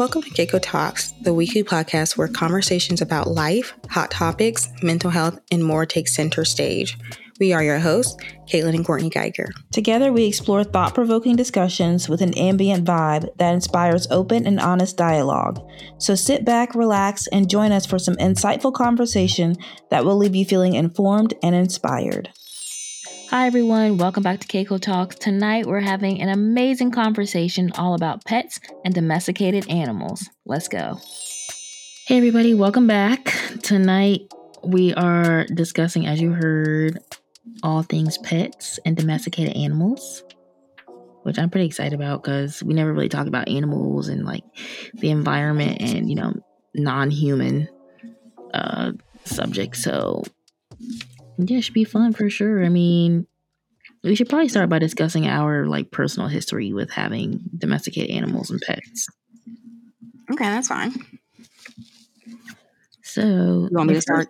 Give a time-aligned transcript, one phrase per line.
[0.00, 5.38] Welcome to CaCo Talks, the weekly podcast where conversations about life, hot topics, mental health,
[5.52, 6.96] and more take center stage.
[7.38, 8.16] We are your hosts,
[8.48, 9.50] Catelyn and Courtney Geiger.
[9.72, 14.96] Together, we explore thought provoking discussions with an ambient vibe that inspires open and honest
[14.96, 15.60] dialogue.
[15.98, 19.54] So sit back, relax, and join us for some insightful conversation
[19.90, 22.30] that will leave you feeling informed and inspired.
[23.30, 23.96] Hi, everyone.
[23.96, 25.14] Welcome back to CaCo Talks.
[25.14, 30.28] Tonight, we're having an amazing conversation all about pets and domesticated animals.
[30.46, 30.98] Let's go.
[32.08, 32.54] Hey, everybody.
[32.54, 33.32] Welcome back.
[33.62, 34.22] Tonight,
[34.64, 36.98] we are discussing, as you heard,
[37.62, 40.24] all things pets and domesticated animals,
[41.22, 44.42] which I'm pretty excited about because we never really talk about animals and like
[44.94, 46.34] the environment and, you know,
[46.74, 47.68] non human
[48.52, 48.90] uh,
[49.24, 49.84] subjects.
[49.84, 50.24] So,
[51.48, 52.64] yeah, it should be fun for sure.
[52.64, 53.26] I mean,
[54.02, 58.60] we should probably start by discussing our like personal history with having domesticated animals and
[58.66, 59.08] pets.
[60.32, 60.92] Okay, that's fine.
[63.02, 63.22] So,
[63.70, 64.28] You want me to start?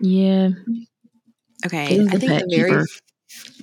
[0.00, 0.50] Yeah.
[1.64, 2.86] Okay, I think the very keeper?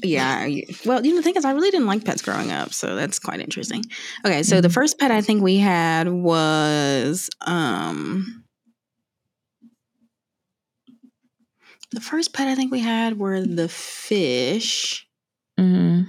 [0.04, 0.48] yeah.
[0.86, 3.20] Well, you know, the thing is, I really didn't like pets growing up, so that's
[3.20, 3.84] quite interesting.
[4.26, 4.74] Okay, so the Mhm.
[4.74, 8.43] first pet I think we had was um
[11.94, 15.08] the first pet I think we had were the fish.
[15.58, 16.02] hmm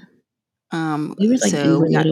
[0.72, 2.06] Um, We were like so we got,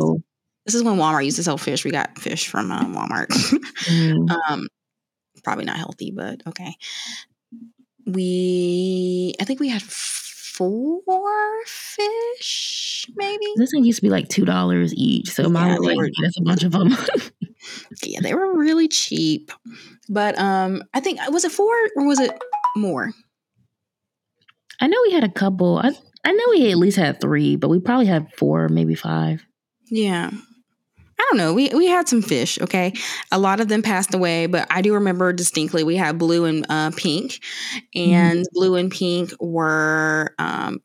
[0.67, 1.84] this is when Walmart used to sell fish.
[1.84, 3.29] We got fish from uh, Walmart.
[3.29, 4.31] Mhm.
[4.48, 4.69] um,
[5.42, 6.75] probably not healthy, but okay.
[8.06, 11.01] We, I think we had four
[11.67, 13.45] fish, maybe.
[13.57, 15.97] This thing used to be like two dollars each, so mine Yeah, would they like
[15.98, 16.97] were- get a bunch of them.
[18.03, 19.53] Yeah, they were really cheap.
[20.09, 22.33] But um, I think was it four or was it
[22.77, 23.12] more?
[24.83, 25.79] I know we had a couple.
[25.79, 25.93] I
[26.25, 29.45] I know we at least had three, but we probably had four, maybe five.
[29.87, 30.31] Yeah.
[31.19, 31.55] I don't know.
[31.55, 32.92] We we had some fish, okay?
[33.31, 36.67] A lot of them passed away, but I do remember distinctly we had blue and
[36.69, 37.39] uh, pink.
[37.95, 40.81] And blue and pink were um,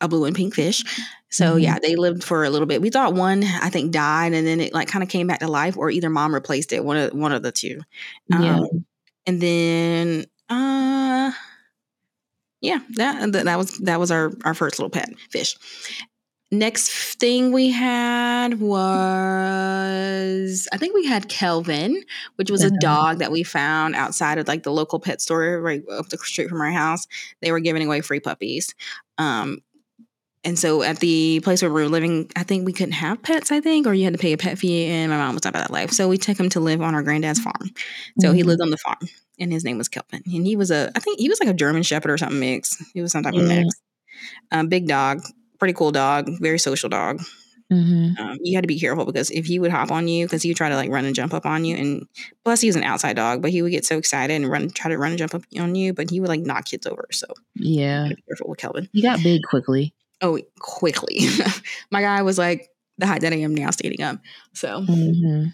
[0.00, 0.82] a blue and pink fish.
[1.30, 1.62] So Mhm.
[1.62, 2.80] yeah, they lived for a little bit.
[2.82, 5.48] We thought one, I think, died and then it like kind of came back to
[5.48, 7.80] life, or either mom replaced it, one of one of the two.
[8.28, 8.60] Yeah.
[8.60, 8.84] Um,
[9.26, 11.32] and then uh
[12.62, 15.56] yeah, that that that was that was our our first little pet fish.
[16.52, 22.02] Next thing we had was I think we had Kelvin,
[22.36, 22.70] which was a Uh-huh.
[22.70, 26.50] dog that we found outside of like the local pet store right up the street
[26.50, 27.06] from our house.
[27.40, 28.74] They were giving away free puppies.
[29.18, 29.60] Um
[30.44, 33.52] and so at the place where we were living, I think we couldn't have pets,
[33.52, 35.50] I think, or you had to pay a pet fee, and my mom was not
[35.50, 35.90] about that life.
[35.92, 37.70] So we took him to live on our granddad's farm.
[38.20, 38.44] So he Mhm.
[38.44, 40.22] lived on the farm, and his name was Kelvin.
[40.26, 42.76] And he was a, I think he was like a German Shepherd or something mix.
[42.94, 43.74] He was some type of mix.
[44.50, 45.22] Um, big dog,
[45.58, 47.20] pretty cool dog, very social dog.
[47.72, 48.18] Mhm.
[48.18, 50.50] Um, you had to be careful because if he would hop on you, because he
[50.50, 52.06] would try to like run and jump up on you, and
[52.44, 54.90] plus he was an outside dog, but he would get so excited and run, try
[54.90, 57.06] to run and jump up on you, but he would like knock kids over.
[57.12, 58.08] So Yeah.
[58.10, 58.88] be careful with Kelvin.
[58.92, 59.94] He got big quickly.
[60.20, 61.20] Oh, quickly.
[61.90, 62.68] My guy was like
[62.98, 64.18] the height that I am now standing up.
[64.52, 65.46] So, hmm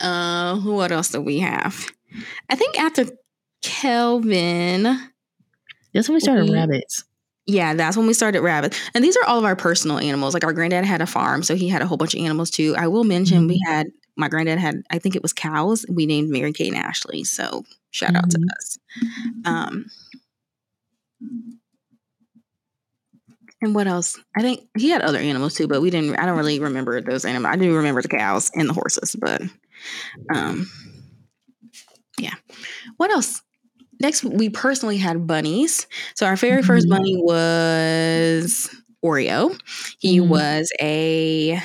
[0.00, 1.86] uh, what else do we have?
[2.50, 3.04] I think after
[3.62, 4.82] Kelvin,
[5.94, 7.04] That's when we started We- rabbits.
[7.46, 8.78] yeah, that's when we started rabbits.
[8.94, 10.34] And these are all of our personal animals.
[10.34, 12.74] Like our granddad had a farm, so he had a whole bunch of animals too.
[12.76, 15.86] I will mention we had my granddad had, I think it was cows.
[15.88, 17.24] We named Mary Kate and Ashley.
[17.24, 18.46] So shout out to Mhm.
[18.58, 18.78] us.
[19.44, 19.86] Um,
[23.62, 24.18] and what else?
[24.36, 26.16] I think he had other animals too, but we didn't.
[26.16, 27.52] I don't really remember those animals.
[27.52, 29.42] I do remember the cows and the horses, but
[30.34, 30.68] um.
[32.98, 33.42] What else?
[34.00, 35.86] Next, we personally had bunnies.
[36.14, 36.90] So our very first Mhm.
[36.90, 38.70] bunny was
[39.04, 39.58] Oreo.
[40.00, 40.28] He Mhm.
[40.28, 41.60] was a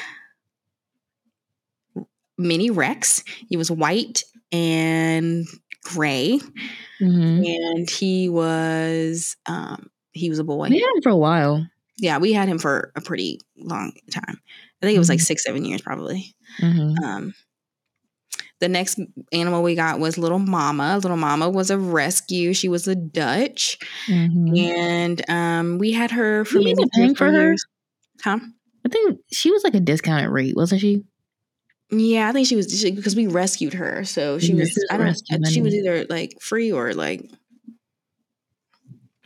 [2.38, 3.24] mini Rex.
[3.50, 5.46] He was white and
[5.84, 6.40] gray,
[7.00, 10.70] hmm and he was um, he was a boy.
[10.70, 11.66] We had him for a while.
[11.98, 14.40] Yeah, we had him for a pretty long time.
[14.82, 15.26] I think it was like Mhm.
[15.26, 16.36] six, seven years probably.
[16.60, 17.34] hmm Um,
[18.64, 18.98] the next
[19.34, 20.96] animal we got was Little Mama.
[20.96, 22.54] Little Mama was a rescue.
[22.54, 27.06] She was a Dutch, hmm and um, we had her for maybe even three or
[27.08, 27.56] paying for her?
[28.24, 28.40] Huh?
[28.86, 31.04] I think she was like a discounted rate, wasn't she?
[31.92, 34.72] Yeah, I think she was because we rescued her, so she was.
[34.90, 35.48] I don't.
[35.48, 37.30] She was either like free or like.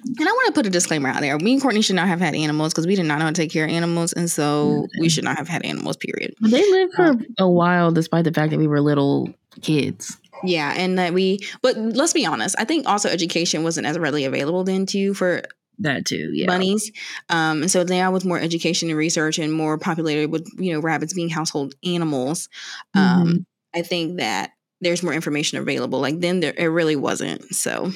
[0.08, 1.38] And I want to put a disclaimer out there.
[1.40, 3.36] Me and Courtney should not have had animals because we did not know how to
[3.36, 5.98] take care of animals, and so we should not have had animals.
[5.98, 6.34] Period.
[6.40, 9.30] But they lived for Um, a while, despite the fact that we were little
[9.62, 10.18] kids.
[10.44, 11.40] Yeah, and that we.
[11.62, 12.56] But let's be honest.
[12.60, 15.42] I think also education wasn't as readily available then too for
[15.80, 16.46] That too, yeah.
[16.48, 16.92] bunnies.
[17.30, 20.80] Um, and so now with more education and research and more populated with you know
[20.80, 22.50] rabbits being household animals,
[22.94, 23.46] um, Mhm.
[23.76, 24.52] I think that
[24.82, 26.00] there's more information available.
[26.00, 27.44] Like then there it really wasn't.
[27.56, 27.92] So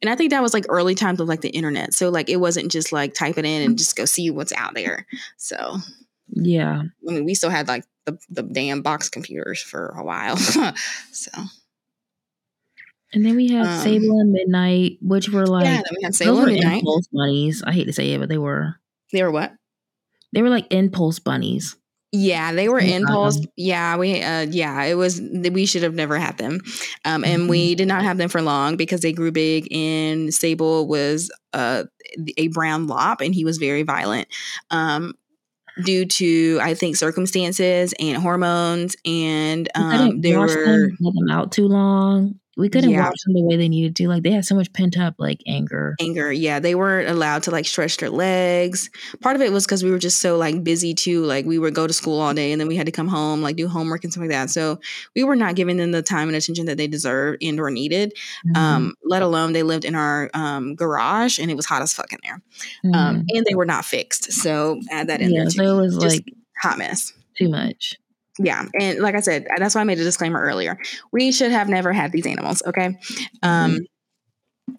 [0.00, 1.94] and I think that was like early times of like the internet.
[1.94, 4.74] So like it wasn't just like type it in and just go see what's out
[4.74, 5.06] there.
[5.36, 5.78] So
[6.30, 6.82] yeah.
[7.08, 10.36] I mean we still had like the, the damn box computers for a while.
[11.12, 11.30] so
[13.12, 16.40] and then we had um, Sable and Midnight, which were like yeah, we had Sable
[16.40, 16.78] and Midnight.
[16.80, 17.62] impulse bunnies.
[17.66, 18.76] I hate to say it, but they were.
[19.12, 19.54] They were what?
[20.32, 21.74] They were like impulse bunnies.
[22.10, 23.38] Yeah, they were in impulse.
[23.56, 26.60] Yeah, we uh yeah, it was we should have never had them.
[27.04, 27.48] Um and mm-hmm.
[27.48, 31.84] we did not have them for long because they grew big and Sable was uh
[32.38, 34.28] a brown lop and he was very violent.
[34.70, 35.14] Um
[35.84, 40.48] due to I think circumstances and hormones and um they were
[40.98, 43.04] them out too long we couldn't yeah.
[43.06, 44.08] watch them the way they needed to.
[44.08, 45.94] Like they had so much pent up like anger.
[46.00, 46.58] Anger, yeah.
[46.58, 48.90] They weren't allowed to like stretch their legs.
[49.20, 51.24] Part of it was because we were just so like busy too.
[51.24, 53.42] Like we would go to school all day and then we had to come home,
[53.42, 54.50] like do homework and stuff like that.
[54.50, 54.80] So
[55.14, 58.12] we were not giving them the time and attention that they deserved and or needed.
[58.44, 58.56] Mm-hmm.
[58.56, 62.12] Um, let alone they lived in our um, garage and it was hot as fuck
[62.12, 62.42] in there.
[62.84, 62.94] Um, mm-hmm.
[62.94, 64.32] Um, and they were not fixed.
[64.32, 65.58] So add that in yeah, there too.
[65.58, 67.12] So it was just like hot mess.
[67.36, 67.96] Too much
[68.38, 70.78] yeah and like i said that's why i made a disclaimer earlier
[71.12, 72.98] we should have never had these animals okay
[73.42, 73.78] um mm-hmm.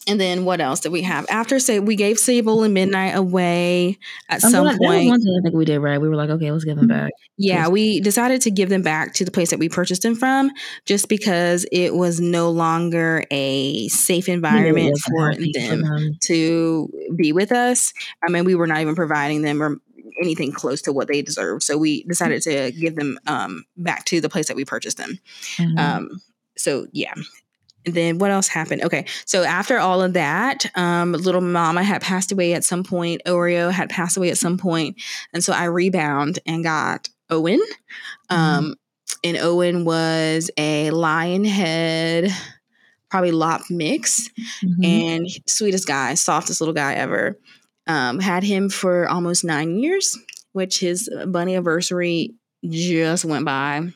[0.08, 1.60] And then what else did we have after?
[1.60, 3.98] Say we gave Sable and Midnight away
[4.30, 5.10] at I'm some glad, point.
[5.10, 6.00] one thing I think we did right.
[6.00, 7.12] We were like, okay, let's give them back.
[7.38, 10.52] Yeah, we decided to give them back to the place that we purchased them from,
[10.86, 17.32] just because it was no longer a safe environment for them, for them, to be
[17.32, 17.94] with us.
[18.26, 19.80] I mean, we were not even providing them or
[20.22, 21.64] anything close to what they deserve.
[21.64, 25.20] So we decided to give them um, back to the place that we purchased them.
[25.58, 25.78] Mm-hmm.
[25.78, 26.22] Um,
[26.58, 27.14] so yeah.
[27.86, 28.84] And then what else happened?
[28.84, 33.22] Okay, so after all of that, um, little mama had passed away at some point.
[33.26, 35.02] Oreo had passed away at some point,
[35.34, 37.62] and so I rebound and got Owen.
[38.30, 38.36] Mm-hmm.
[38.36, 38.76] Um,
[39.24, 42.32] and Owen was a lion head,
[43.10, 44.30] probably lop mix,
[44.64, 44.84] mm-hmm.
[44.84, 47.38] and sweetest guy, softest little guy ever.
[47.90, 50.18] Um, had him for almost nine years,
[50.54, 53.90] which his bunny anniversary just went by.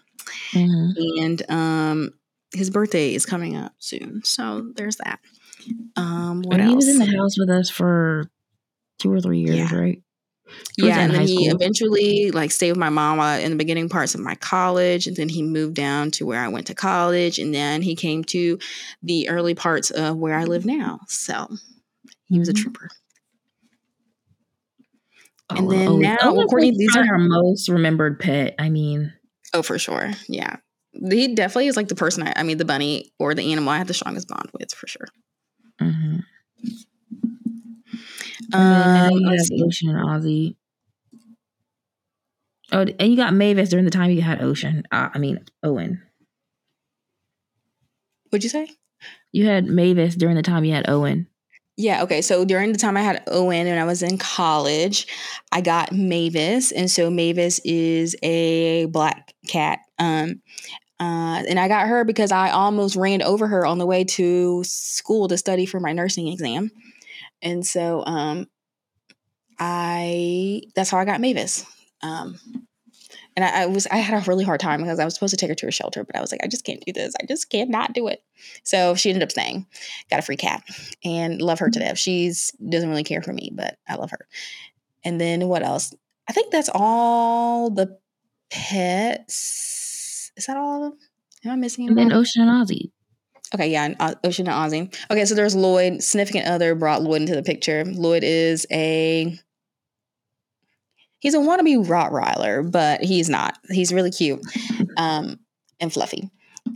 [0.52, 1.24] Mm-hmm.
[1.24, 2.10] And um,
[2.54, 4.24] his birthday is coming up soon.
[4.24, 5.20] So there's that.
[5.96, 6.72] Um, what and else?
[6.72, 8.30] He was in the house with us for
[9.00, 9.76] two or three years, yeah.
[9.76, 10.02] right?
[10.78, 14.22] yeah, and then he eventually like stayed with my mama in the beginning parts of
[14.22, 17.82] my college, and then he moved down to where I went to college, and then
[17.82, 18.60] he came to
[19.02, 21.00] the early parts of where I live now.
[21.08, 21.48] So
[22.26, 22.64] he was a mm-hmm.
[25.50, 25.64] Trooper.
[25.64, 28.56] And oh, then oh, now, oh, Courtney, these are her most remembered pet.
[28.60, 29.14] I mean,
[29.54, 30.12] oh, for sure.
[30.28, 30.58] Yeah.
[30.94, 33.78] He definitely is like the person I, I mean, the bunny or the animal I
[33.78, 35.08] had the strongest bond with for sure.
[35.82, 36.20] Mm-hmm.
[38.54, 40.56] Um, you have Ocean and Ozzy.
[42.72, 44.84] Oh, and you got Mavis during the time you had Ocean.
[44.92, 46.02] Uh, I mean, Owen.
[48.30, 48.70] What'd you say?
[49.32, 51.28] You had Mavis during the time you had Owen.
[51.76, 52.22] Yeah, okay.
[52.22, 55.08] So during the time I had Owen and I was in college,
[55.52, 56.72] I got Mavis.
[56.72, 59.80] And so Mavis is a black cat.
[59.98, 60.42] Um,
[61.00, 64.64] uh, and I got her because I almost ran over her on the way to
[64.64, 66.72] school to study for my nursing exam.
[67.42, 68.48] And so um,
[69.60, 71.66] I that's how I got Mavis.
[72.02, 72.40] Um,
[73.36, 75.38] and I, I, was I had a really hard time because I was supposed to
[75.38, 77.14] take her to a shelter, but I was like, I just can't do this.
[77.22, 78.24] I just cannot do it.
[78.64, 79.66] So she ended up staying.
[80.10, 80.64] Got a free cat
[81.04, 81.98] and love her to death.
[81.98, 84.28] She's doesn't really care for me, but I love her.
[85.04, 85.94] And then what else?
[86.28, 87.98] I think that's all the
[88.50, 90.32] pets.
[90.38, 91.00] Is that all of them?
[91.46, 91.88] Am I missing?
[91.88, 92.92] And then Ocean and Ozzy.
[93.54, 94.96] Okay, yeah, and, uh, Ocean and Ozzy.
[95.12, 96.02] Okay, so there's Lloyd.
[96.02, 97.84] Significant other brought Lloyd into the picture.
[97.86, 99.38] Lloyd is a
[101.24, 103.58] he's a wannabe Rottweiler, but he's not.
[103.72, 104.42] He's really cute
[104.98, 105.40] um,
[105.80, 106.30] and fluffy.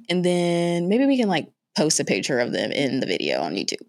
[0.10, 3.54] And then maybe we can like post a picture of them in the video on
[3.54, 3.86] YouTube.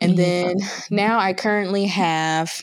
[0.00, 0.56] And then
[0.90, 2.62] now I currently have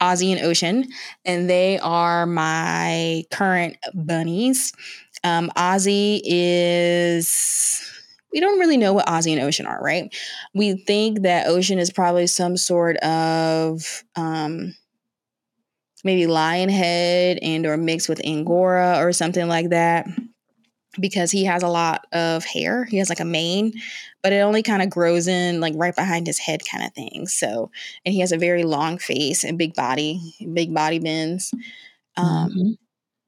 [0.00, 0.86] Ozzy and Ocean,
[1.24, 4.72] and they are my current bunnies.
[5.24, 7.90] Um, Ozzy is.
[8.32, 10.14] We don't really know what Ozzy and Ocean are, right?
[10.54, 14.74] We think that Ocean is probably some sort of um,
[16.04, 20.06] maybe lion head and or mixed with angora or something like that
[21.00, 22.84] because he has a lot of hair.
[22.84, 23.72] He has like a mane
[24.22, 27.26] but it only kind of grows in like right behind his head kind of thing.
[27.26, 27.70] So
[28.04, 31.52] and he has a very long face and big body big body bends.
[32.16, 32.70] Um mm-hmm.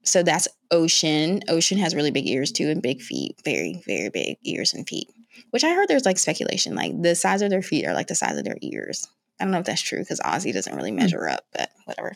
[0.03, 1.41] so that's ocean.
[1.47, 5.09] Ocean has really big ears too and big feet very very big ears and feet
[5.51, 8.15] which i heard there's like speculation like the size of their feet are like the
[8.15, 9.07] size of their ears
[9.39, 10.97] i don't know if that's true because ozzy doesn't really hmm.
[10.97, 12.13] measure up but whatever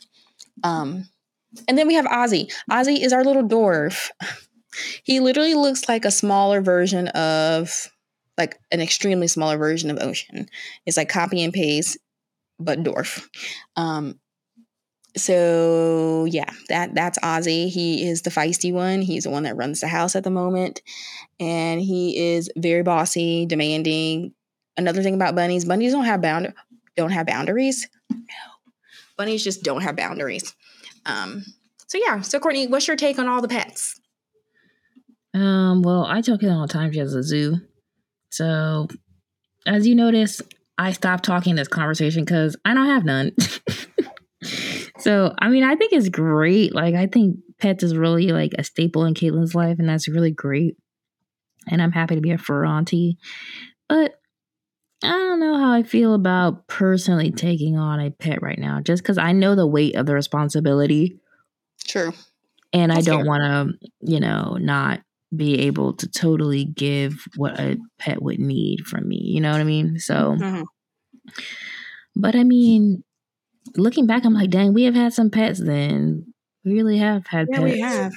[0.63, 1.07] um,
[1.67, 2.51] and then we have Ozzy.
[2.69, 4.09] Ozzy is our little dwarf.
[5.03, 7.89] He literally looks like a smaller version of
[8.37, 10.47] like an extremely smaller version of Ocean.
[10.85, 11.97] It's like copy and paste,
[12.57, 13.27] but dwarf.
[13.75, 14.17] Um,
[15.17, 17.67] so yeah, that that's Ozzy.
[17.67, 19.01] He is the feisty one.
[19.01, 20.81] He's the one that runs the house at the moment,
[21.37, 24.33] and he is very bossy, demanding.
[24.77, 26.53] Another thing about bunnies: bunnies don't have bound
[27.01, 27.89] don't have boundaries.
[28.09, 28.17] No,
[29.17, 30.55] bunnies just don't have boundaries.
[31.05, 31.43] Um,
[31.87, 32.21] so yeah.
[32.21, 33.99] So Courtney, what's your take on all the pets?
[35.33, 35.81] Um.
[35.81, 37.57] Well, I tell Kayla all the time she has a zoo.
[38.29, 38.87] So,
[39.65, 40.41] as you notice,
[40.77, 43.31] I stopped talking this conversation because I don't have none.
[44.99, 46.73] so, I mean, I think it's great.
[46.73, 50.31] Like, I think pets is really like a staple in Catelyn's life, and that's really
[50.31, 50.75] great.
[51.67, 53.17] And I'm happy to be a fur auntie.
[53.87, 54.13] But
[55.03, 59.01] I don't know how I feel about personally taking on a pet right now, just
[59.01, 61.19] because I know the weight of the responsibility.
[61.85, 62.13] True.
[62.73, 65.01] And That's I don't want to, you know, not
[65.35, 69.17] be able to totally give what a pet would need from me.
[69.17, 69.99] You know what I mean?
[69.99, 70.63] So, mm-hmm.
[72.15, 73.03] but I mean,
[73.75, 76.33] looking back, I'm like, dang, we have had some pets then.
[76.63, 77.73] We really have had yeah, pets.
[77.73, 78.13] we have.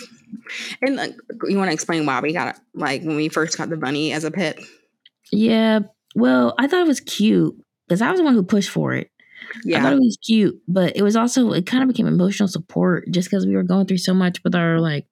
[0.82, 1.08] And uh,
[1.48, 4.24] you want to explain why we got like when we first got the bunny as
[4.24, 4.58] a pet?
[5.32, 5.80] Yeah.
[6.14, 7.54] Well, I thought it was cute
[7.86, 9.10] because I was the one who pushed for it.
[9.64, 9.78] Yeah.
[9.78, 13.10] I thought it was cute, but it was also it kind of became emotional support
[13.10, 15.06] just because we were going through so much with our like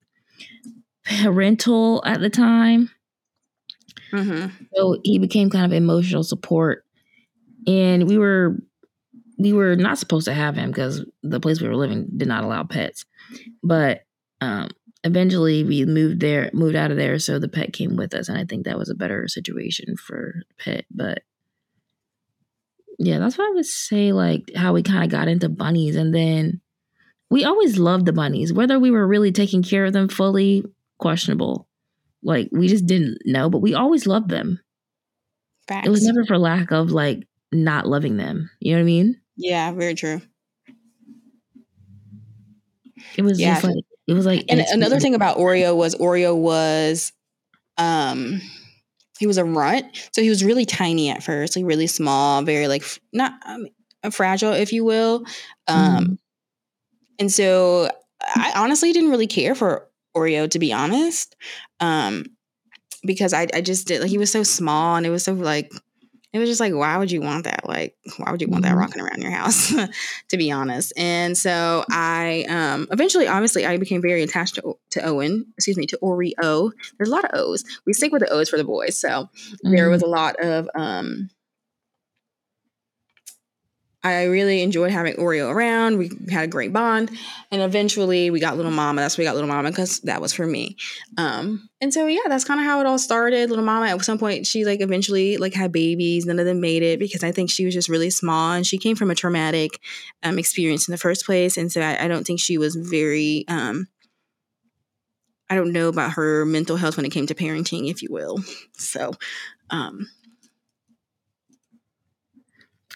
[1.04, 2.90] parental at the time.
[4.12, 4.64] Mm-hmm.
[4.74, 6.84] So he became kind of emotional support,
[7.66, 8.56] and we were
[9.38, 12.44] we were not supposed to have him because the place we were living did not
[12.44, 13.04] allow pets.
[13.62, 14.02] But
[14.40, 14.70] um,
[15.04, 18.38] eventually, we moved there, moved out of there, so the pet came with us, and
[18.38, 20.84] I think that was a better situation for pet.
[20.90, 21.22] But
[22.98, 24.12] yeah, that's what I would say.
[24.12, 26.60] Like how we kind of got into bunnies, and then
[27.30, 30.64] we always loved the bunnies, whether we were really taking care of them fully
[30.98, 31.68] questionable.
[32.22, 34.60] Like we just didn't know, but we always loved them.
[35.66, 35.86] Facts.
[35.86, 38.50] It was never for lack of like not loving them.
[38.60, 39.20] You know what I mean?
[39.36, 40.20] Yeah, very true.
[43.16, 43.54] It was yeah.
[43.54, 47.12] just like it was like And another thing about Oreo was Oreo was
[47.78, 48.40] um
[49.18, 49.86] he was a runt.
[50.12, 53.66] So he was really tiny at first, like really small, very like not um,
[54.10, 55.24] fragile if you will.
[55.68, 56.18] Um mm.
[57.18, 57.88] and so
[58.36, 61.36] I honestly didn't really care for Oreo, to be honest.
[61.80, 62.26] Um,
[63.04, 65.72] because I, I just did, like, he was so small and it was so like,
[66.32, 67.68] it was just like, why would you want that?
[67.68, 68.78] Like, why would you want that mm-hmm.
[68.78, 69.72] rocking around your house,
[70.28, 70.92] to be honest?
[70.96, 75.86] And so I, um, eventually, obviously, I became very attached to, to Owen, excuse me,
[75.86, 76.72] to Oreo.
[76.96, 77.64] There's a lot of O's.
[77.86, 78.98] We stick with the O's for the boys.
[78.98, 79.74] So mm-hmm.
[79.74, 81.28] there was a lot of, um,
[84.04, 85.98] I really enjoyed having Oreo around.
[85.98, 87.10] We had a great bond.
[87.52, 89.00] And eventually we got Little Mama.
[89.00, 90.76] That's why we got Little Mama because that was for me.
[91.16, 93.48] Um, and so yeah, that's kind of how it all started.
[93.48, 96.26] Little Mama at some point she like eventually like had babies.
[96.26, 98.78] None of them made it because I think she was just really small and she
[98.78, 99.78] came from a traumatic
[100.24, 101.56] um, experience in the first place.
[101.56, 103.86] And so I, I don't think she was very um,
[105.48, 108.40] I don't know about her mental health when it came to parenting, if you will.
[108.72, 109.12] So
[109.70, 110.08] um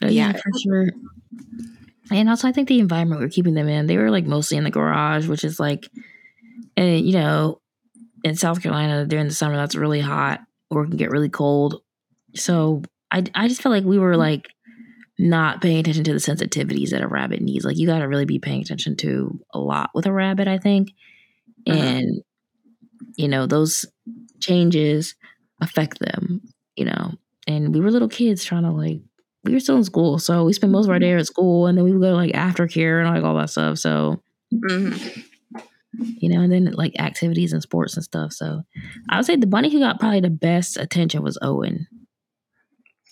[0.02, 0.88] Oh, yeah, for sure.
[2.10, 4.56] And also, I think the environment we are keeping them in, they were like mostly
[4.56, 5.88] in the garage, which is like,
[6.76, 7.60] and you know,
[8.22, 11.80] in South Carolina during the summer, that's really hot or it can get really cold.
[12.34, 14.48] So I, I just felt like we were like
[15.18, 17.64] not paying attention to the sensitivities that a rabbit needs.
[17.64, 20.58] Like you got to really be paying attention to a lot with a rabbit, I
[20.58, 20.90] think.
[21.66, 21.78] Uh-huh.
[21.78, 22.22] And,
[23.16, 23.86] you know, those
[24.40, 25.14] changes
[25.60, 26.42] affect them,
[26.76, 27.14] you know.
[27.46, 29.00] And we were little kids trying to like
[29.46, 31.20] we were still in school, so we spent most of our day mm-hmm.
[31.20, 33.78] at school, and then we would go to like aftercare and like all that stuff.
[33.78, 34.22] So,
[34.52, 35.20] mm-hmm.
[36.18, 38.32] you know, and then like activities and sports and stuff.
[38.32, 38.62] So,
[39.08, 41.86] I would say the bunny who got probably the best attention was Owen.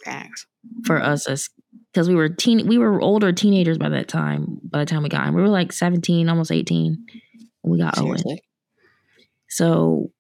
[0.05, 0.47] Facts
[0.85, 1.49] for us as
[1.93, 4.61] because we were teen, we were older teenagers by that time.
[4.65, 7.07] By the time we got him, we were like seventeen, almost eighteen.
[7.63, 8.33] we got Seriously?
[8.33, 8.39] Owen.
[9.49, 10.11] So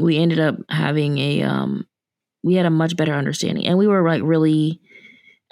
[0.00, 1.86] we ended up having a um
[2.42, 4.80] we had a much better understanding and we were like really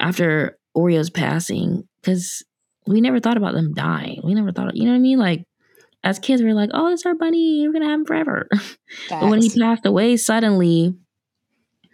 [0.00, 2.44] after Oreo's passing because
[2.86, 4.20] we never thought about them dying.
[4.24, 5.18] We never thought, you know what I mean?
[5.18, 5.44] Like
[6.02, 7.66] as kids, we are like, oh, it's our bunny.
[7.66, 8.48] We're gonna have him forever.
[9.10, 10.94] but when he passed away suddenly,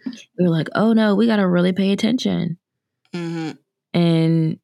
[0.05, 2.57] we were like, oh no, we gotta really pay attention.
[3.13, 3.51] Mm-hmm.
[3.93, 4.59] And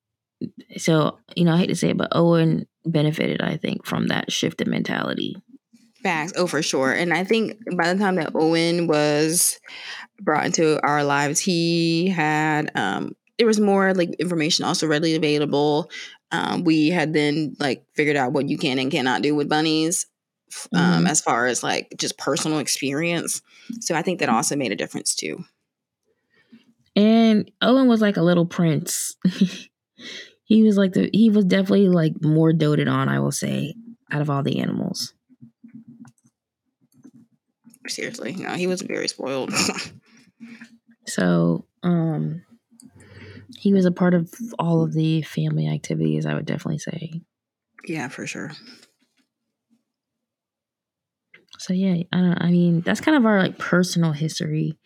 [0.77, 4.31] so, you know, I hate to say it, but Owen benefited, I think, from that
[4.31, 5.35] shift in mentality.
[6.01, 6.33] Facts.
[6.35, 6.91] Oh, for sure.
[6.91, 9.59] And I think by the time that Owen was
[10.21, 15.89] brought into our lives, he had um, there was more like information also readily available.
[16.31, 20.07] Um, we had then like figured out what you can and cannot do with bunnies
[20.73, 21.07] um, mm-hmm.
[21.07, 23.41] as far as like just personal experience.
[23.81, 25.43] So I think that also made a difference too.
[26.95, 29.15] And Owen was like a little prince.
[30.43, 33.73] he was like the he was definitely like more doted on, I will say,
[34.11, 35.13] out of all the animals.
[37.87, 39.51] Seriously, no, he was very spoiled.
[41.07, 42.43] so, um
[43.57, 47.21] he was a part of all of the family activities, I would definitely say.
[47.85, 48.51] Yeah, for sure.
[51.59, 54.77] So yeah, I don't I mean, that's kind of our like personal history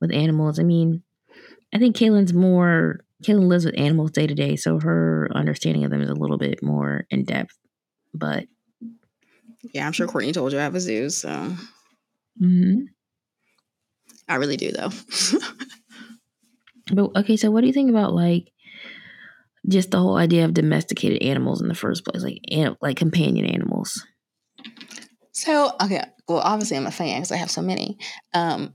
[0.00, 0.58] with animals.
[0.58, 1.02] I mean,
[1.72, 5.90] I think Kaylin's more Kaylin lives with animals day to day, so her understanding of
[5.90, 7.56] them is a little bit more in depth.
[8.12, 8.44] But
[9.72, 11.28] yeah, I'm sure Courtney told you I have a zoo, so
[12.40, 12.80] mm-hmm.
[14.28, 14.90] I really do though.
[16.92, 18.52] but okay, so what do you think about like
[19.68, 22.40] just the whole idea of domesticated animals in the first place, like
[22.80, 24.06] like companion animals?
[25.32, 27.98] So okay, well, obviously I'm a fan because I have so many.
[28.32, 28.74] Um,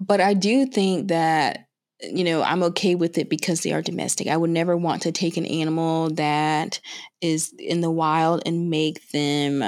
[0.00, 1.66] but I do think that
[2.00, 4.26] you know I'm okay with it because they are domestic.
[4.26, 6.80] I would never want to take an animal that
[7.20, 9.62] is in the wild and make them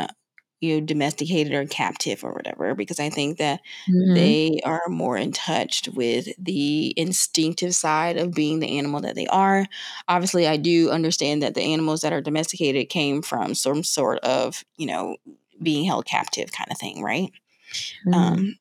[0.62, 4.14] you know domesticated or captive or whatever because i think that mm-hmm.
[4.14, 9.26] they are more in touch with the instinctive side of being the animal that they
[9.26, 9.66] are
[10.08, 14.64] obviously i do understand that the animals that are domesticated came from some sort of
[14.76, 15.16] you know
[15.62, 17.30] being held captive kind of thing, right?
[18.06, 18.14] Mm-hmm.
[18.14, 18.58] Um,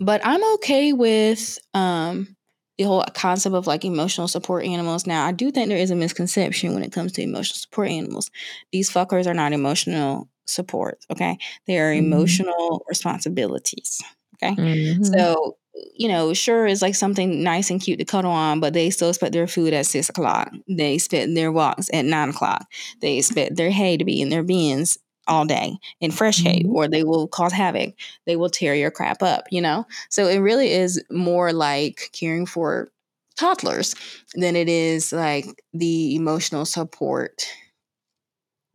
[0.00, 2.36] but I'm okay with um,
[2.76, 5.06] the whole concept of like emotional support animals.
[5.06, 8.30] Now, I do think there is a misconception when it comes to emotional support animals.
[8.72, 11.38] These fuckers are not emotional support, okay?
[11.66, 12.12] They are mm-hmm.
[12.12, 14.00] emotional responsibilities,
[14.36, 14.54] okay?
[14.54, 15.04] Mm-hmm.
[15.04, 15.56] So,
[15.94, 19.10] you know, sure is like something nice and cute to cuddle on, but they still
[19.10, 20.50] expect their food at six o'clock.
[20.68, 22.66] They expect their walks at nine o'clock.
[23.00, 26.74] They expect their hay to be in their bins all day in fresh hay mm-hmm.
[26.74, 27.94] or they will cause havoc.
[28.26, 29.86] They will tear your crap up, you know?
[30.08, 32.90] So it really is more like caring for
[33.36, 33.94] toddlers
[34.34, 37.46] than it is like the emotional support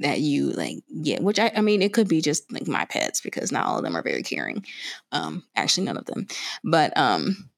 [0.04, 3.22] that you like get which I, I mean it could be just like my pets
[3.22, 4.66] because not all of them are very caring
[5.12, 6.28] um actually none of them
[6.64, 7.50] but um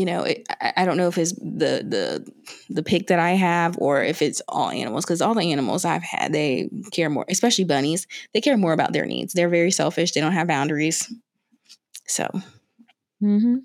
[0.00, 2.26] you know, it, I, I don't know if it's the the
[2.70, 6.02] the pig that I have or if it's all animals because all the animals I've
[6.02, 8.06] had they care more, especially bunnies.
[8.32, 9.34] They care more about their needs.
[9.34, 10.12] They're very selfish.
[10.12, 11.12] They don't have boundaries.
[12.06, 12.30] So.
[13.20, 13.56] Hmm.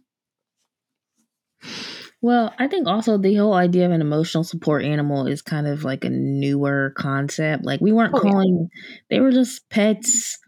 [2.26, 5.84] Well, I think also the whole idea of an emotional support animal is kind of
[5.84, 7.64] like a newer concept.
[7.64, 8.96] Like we weren't oh, calling; yeah.
[9.12, 10.40] they were just pets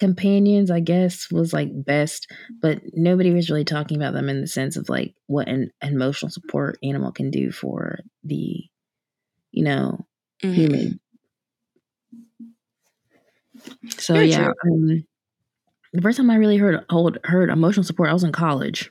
[0.00, 2.26] companions, I guess, was like best,
[2.60, 6.28] but nobody was really talking about them in the sense of like what an emotional
[6.28, 8.64] support animal can do for the,
[9.52, 10.06] you know,
[10.42, 10.52] mm-hmm.
[10.52, 11.00] human.
[13.96, 15.06] So Very yeah, um,
[15.92, 18.90] the first time I really heard hold, heard emotional support, I was in college.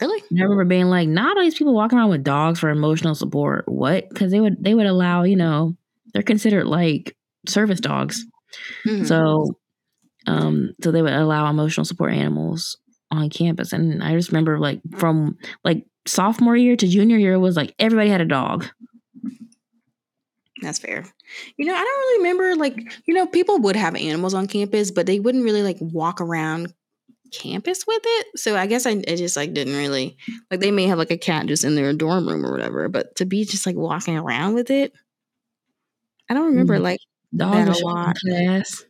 [0.00, 0.22] Really?
[0.30, 3.14] And I remember being like, not all these people walking around with dogs for emotional
[3.14, 3.68] support.
[3.68, 4.08] What?
[4.08, 5.76] Because they would they would allow, you know,
[6.12, 8.24] they're considered like service dogs.
[8.86, 9.04] Mm-hmm.
[9.04, 9.58] So
[10.26, 12.76] um, so they would allow emotional support animals
[13.10, 13.72] on campus.
[13.72, 18.10] And I just remember like from like sophomore year to junior year was like everybody
[18.10, 18.66] had a dog.
[20.60, 21.04] That's fair.
[21.56, 24.90] You know, I don't really remember like, you know, people would have animals on campus,
[24.90, 26.74] but they wouldn't really like walk around
[27.32, 28.26] campus with it.
[28.36, 30.16] So I guess I, I just like didn't really
[30.50, 33.16] like they may have like a cat just in their dorm room or whatever, but
[33.16, 34.92] to be just like walking around with it,
[36.28, 36.84] I don't remember mm-hmm.
[36.84, 37.00] like
[37.34, 38.16] dogs that a lot.
[38.16, 38.84] Class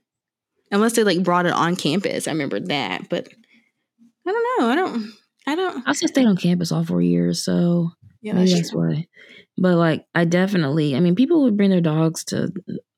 [0.70, 2.28] unless they like brought it on campus.
[2.28, 3.28] I remember that, but
[4.26, 4.68] I don't know.
[4.68, 5.12] I don't.
[5.46, 5.86] I don't.
[5.86, 9.06] I also stayed on campus all four years, so yeah, that's, that's why.
[9.56, 10.94] But like, I definitely.
[10.94, 12.52] I mean, people would bring their dogs to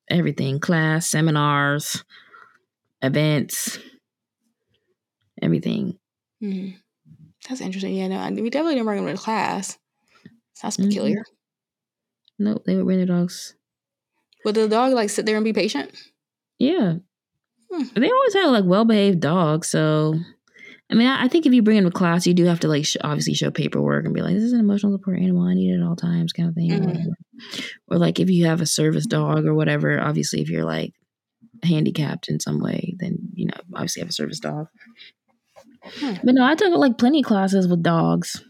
[0.08, 2.04] everything: class, seminars,
[3.02, 3.78] events,
[5.42, 5.98] everything.
[6.42, 6.76] Mm-hmm.
[7.48, 7.94] That's interesting.
[7.94, 9.78] Yeah, no, we definitely didn't bring them to class.
[10.62, 10.88] That's mm-hmm.
[10.88, 11.20] peculiar.
[11.20, 12.44] Mm-hmm.
[12.44, 13.54] Nope, they would bring their dogs.
[14.44, 15.90] Would the dog like sit there and be patient?
[16.58, 16.94] Yeah,
[17.72, 17.84] Hmm.
[17.94, 19.68] They always have like well behaved dogs.
[19.68, 20.14] So,
[20.90, 22.68] I mean, I, I, think if you bring them to class, you do have to
[22.68, 25.44] like sh- obviously show paperwork and be like, this is an emotional support animal.
[25.46, 26.70] I need it at all times, kind of thing.
[26.70, 27.60] Mm-hmm.
[27.88, 30.94] Or like if you have a service dog or whatever, obviously, if you're like
[31.62, 34.66] handicapped in some way, then, you know, obviously have a service dog.
[35.82, 36.14] Hmm.
[36.22, 38.44] But no, I took like plenty classes with dogs.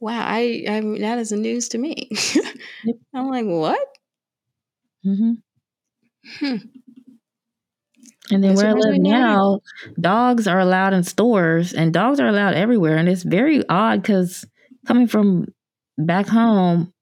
[0.00, 2.10] Wow, I, I that is news to me.
[3.14, 3.80] I'm like, what?
[5.04, 5.32] Mm-hmm.
[6.38, 6.56] Hmm.
[8.30, 9.60] And then where I live now,
[9.98, 12.96] dogs are allowed in stores and dogs are allowed everywhere.
[12.96, 14.44] And it's very odd because
[14.86, 15.46] coming from
[15.96, 16.92] back home,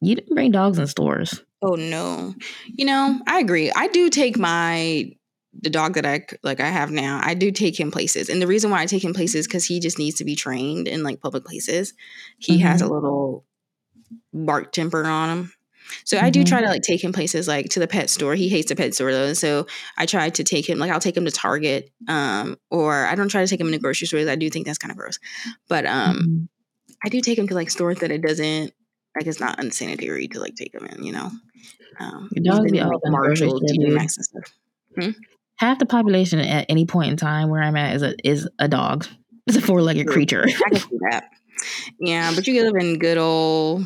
[0.00, 1.44] you didn't bring dogs in stores.
[1.62, 2.34] Oh no.
[2.66, 3.70] You know, I agree.
[3.74, 5.12] I do take my
[5.52, 7.20] the dog that I like I have now.
[7.22, 8.28] I do take him places.
[8.28, 10.88] And the reason why I take him places cuz he just needs to be trained
[10.88, 11.94] in like public places.
[12.38, 12.66] He mm-hmm.
[12.66, 13.44] has a little
[14.32, 15.52] bark temper on him.
[16.04, 16.26] So mm-hmm.
[16.26, 16.66] I do try mm-hmm.
[16.66, 18.34] to like take him places like to the pet store.
[18.34, 19.32] He hates the pet store though.
[19.32, 23.14] So I try to take him like I'll take him to Target um or I
[23.14, 24.28] don't try to take him into grocery stores.
[24.28, 25.18] I do think that's kind of gross.
[25.68, 26.44] But um mm-hmm.
[27.04, 28.72] I do take him to like stores that it doesn't
[29.16, 31.30] like it's not unsanitary to like take him in, you know.
[32.00, 34.54] Um, be all Marshall, TJ Maxx and stuff.
[34.98, 35.10] Hmm?
[35.58, 38.68] Half the population at any point in time where I'm at is a is a
[38.68, 39.06] dog.
[39.46, 40.44] It's a four legged creature.
[40.46, 41.30] I can see that.
[42.00, 43.84] Yeah, but you live in good old,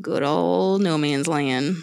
[0.00, 1.76] good old no man's land.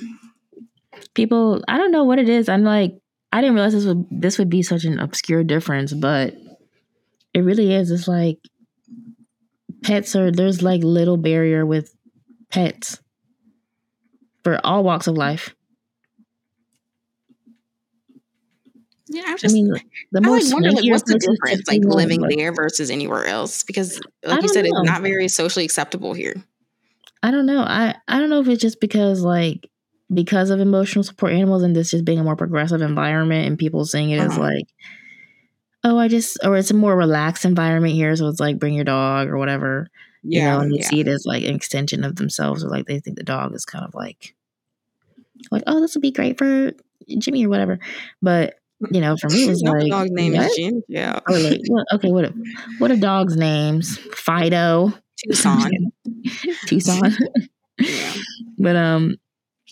[1.13, 2.49] People, I don't know what it is.
[2.49, 2.97] I'm like,
[3.31, 6.35] I didn't realize this would this would be such an obscure difference, but
[7.33, 7.91] it really is.
[7.91, 8.39] It's like
[9.83, 11.93] pets are there's like little barrier with
[12.49, 12.99] pets
[14.43, 15.55] for all walks of life.
[19.07, 19.67] Yeah, I, just, I mean,
[20.11, 23.63] the I like wonder like what's the difference like living like, there versus anywhere else
[23.63, 24.71] because like you said, know.
[24.73, 26.35] it's not very socially acceptable here.
[27.21, 27.61] I don't know.
[27.61, 29.69] I I don't know if it's just because like
[30.13, 33.85] because of emotional support animals and this just being a more progressive environment and people
[33.85, 34.31] seeing it uh-huh.
[34.31, 34.67] as like
[35.83, 38.15] oh, I just, or it's a more relaxed environment here.
[38.15, 39.87] So it's like bring your dog or whatever.
[40.23, 40.39] Yeah.
[40.39, 40.87] You know, and you yeah.
[40.87, 43.65] see it as like an extension of themselves or like they think the dog is
[43.65, 44.35] kind of like,
[45.51, 46.71] like, oh, this would be great for
[47.17, 47.79] Jimmy or whatever.
[48.21, 48.55] But,
[48.91, 50.45] you know, for me, it's like, dog's name what?
[50.45, 50.81] is Jim.
[50.87, 51.19] Yeah.
[51.27, 52.33] Or like, well, okay, what, a,
[52.79, 53.97] what are dogs' names?
[53.97, 54.93] Fido.
[55.23, 55.71] Tucson.
[56.67, 57.15] Tucson.
[57.79, 58.13] yeah.
[58.57, 59.17] But, um,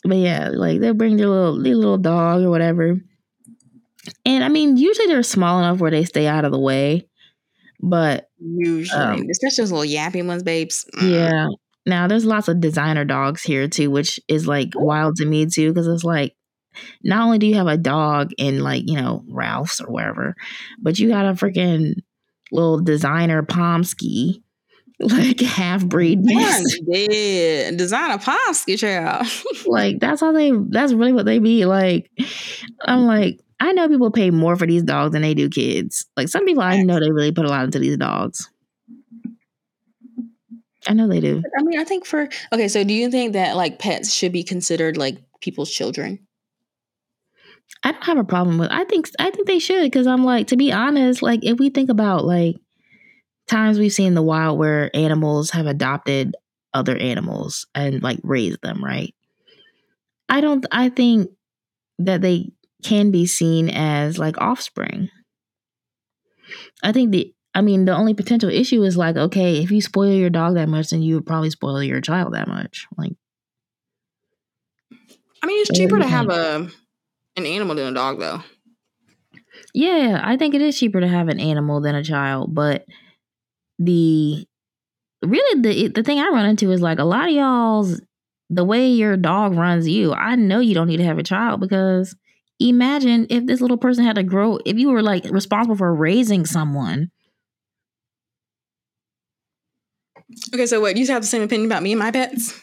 [0.04, 2.97] but yeah, like they'll bring their little, their little dog or whatever
[4.26, 7.08] and I mean, usually they're small enough where they stay out of the way.
[7.80, 10.86] But usually, um, especially those little yappy ones, babes.
[11.02, 11.47] Yeah.
[11.86, 15.74] Now there's lots of designer dogs here too, which is like wild to me too,
[15.74, 16.36] because it's like
[17.04, 20.36] not only do you have a dog in like you know Ralph's or wherever,
[20.82, 21.96] but you got a freaking
[22.52, 24.44] little designer Pomsky,
[25.00, 26.78] like half breed mix.
[26.88, 29.28] Yeah, designer Pomsky child.
[29.66, 30.52] like that's how they.
[30.52, 32.10] That's really what they be like.
[32.82, 36.08] I'm like I know people pay more for these dogs than they do kids.
[36.18, 38.50] Like some people I know they really put a lot into these dogs.
[40.88, 41.44] I know they do.
[41.58, 44.44] I mean, I think for okay, so do you think that like pets should be
[44.44, 46.26] considered like people's children?
[47.84, 48.70] I don't have a problem with.
[48.72, 51.70] I think I think they should because I'm like to be honest, like if we
[51.70, 52.56] think about like
[53.48, 56.36] times we've seen in the wild where animals have adopted
[56.74, 59.13] other animals and like raised them, right?
[60.30, 60.65] I don't.
[60.72, 61.30] I think
[62.00, 62.52] that they
[62.84, 65.10] can be seen as like offspring.
[66.84, 70.13] I think the I mean the only potential issue is like okay, if you spoil
[70.13, 72.88] your dog that much then you would probably spoil your child that much.
[72.98, 73.13] Like
[75.44, 76.70] I mean it's cheaper to have a
[77.36, 78.41] an animal than a dog though.
[79.74, 82.86] Yeah, I think it is cheaper to have an animal than a child, but
[83.80, 84.46] the
[85.24, 88.02] really the the thing I run into is like a lot of y'all's
[88.50, 90.13] the way your dog runs you.
[90.13, 92.15] I know you don't need to have a child because
[92.60, 96.46] imagine if this little person had to grow if you were like responsible for raising
[96.46, 97.10] someone
[100.54, 102.62] okay so what you have the same opinion about me and my pets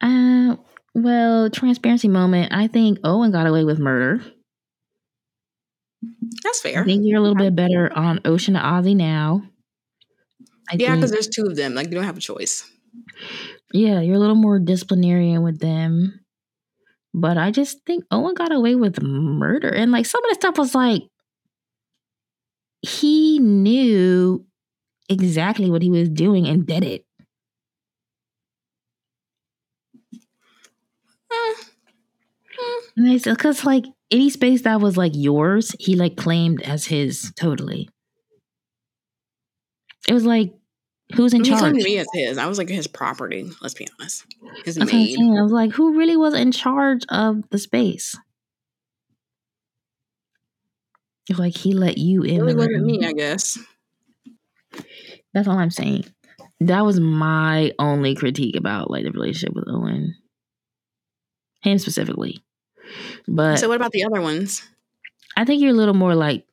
[0.00, 0.56] uh
[1.02, 4.20] well transparency moment i think owen got away with murder
[6.42, 9.42] that's fair i think you're a little bit better on ocean to ozzy now
[10.70, 12.70] I yeah because there's two of them like you don't have a choice
[13.72, 16.20] yeah you're a little more disciplinarian with them
[17.14, 19.68] but I just think Owen got away with murder.
[19.68, 21.02] And like some of the stuff was like,
[22.82, 24.46] he knew
[25.08, 27.04] exactly what he was doing and did it.
[32.98, 37.88] And because like any space that was like yours, he like claimed as his totally.
[40.08, 40.52] It was like
[41.14, 41.74] Who's in he charge?
[41.76, 42.36] He me as his.
[42.36, 43.50] I was like his property.
[43.62, 44.26] Let's be honest.
[44.64, 45.18] His That's maid.
[45.18, 48.14] I was like, who really was in charge of the space?
[51.36, 52.36] Like he let you in.
[52.36, 53.58] It really wasn't me, I guess.
[55.32, 56.04] That's all I'm saying.
[56.60, 60.14] That was my only critique about like the relationship with Owen,
[61.62, 62.42] him specifically.
[63.26, 64.62] But so, what about the other ones?
[65.36, 66.44] I think you're a little more like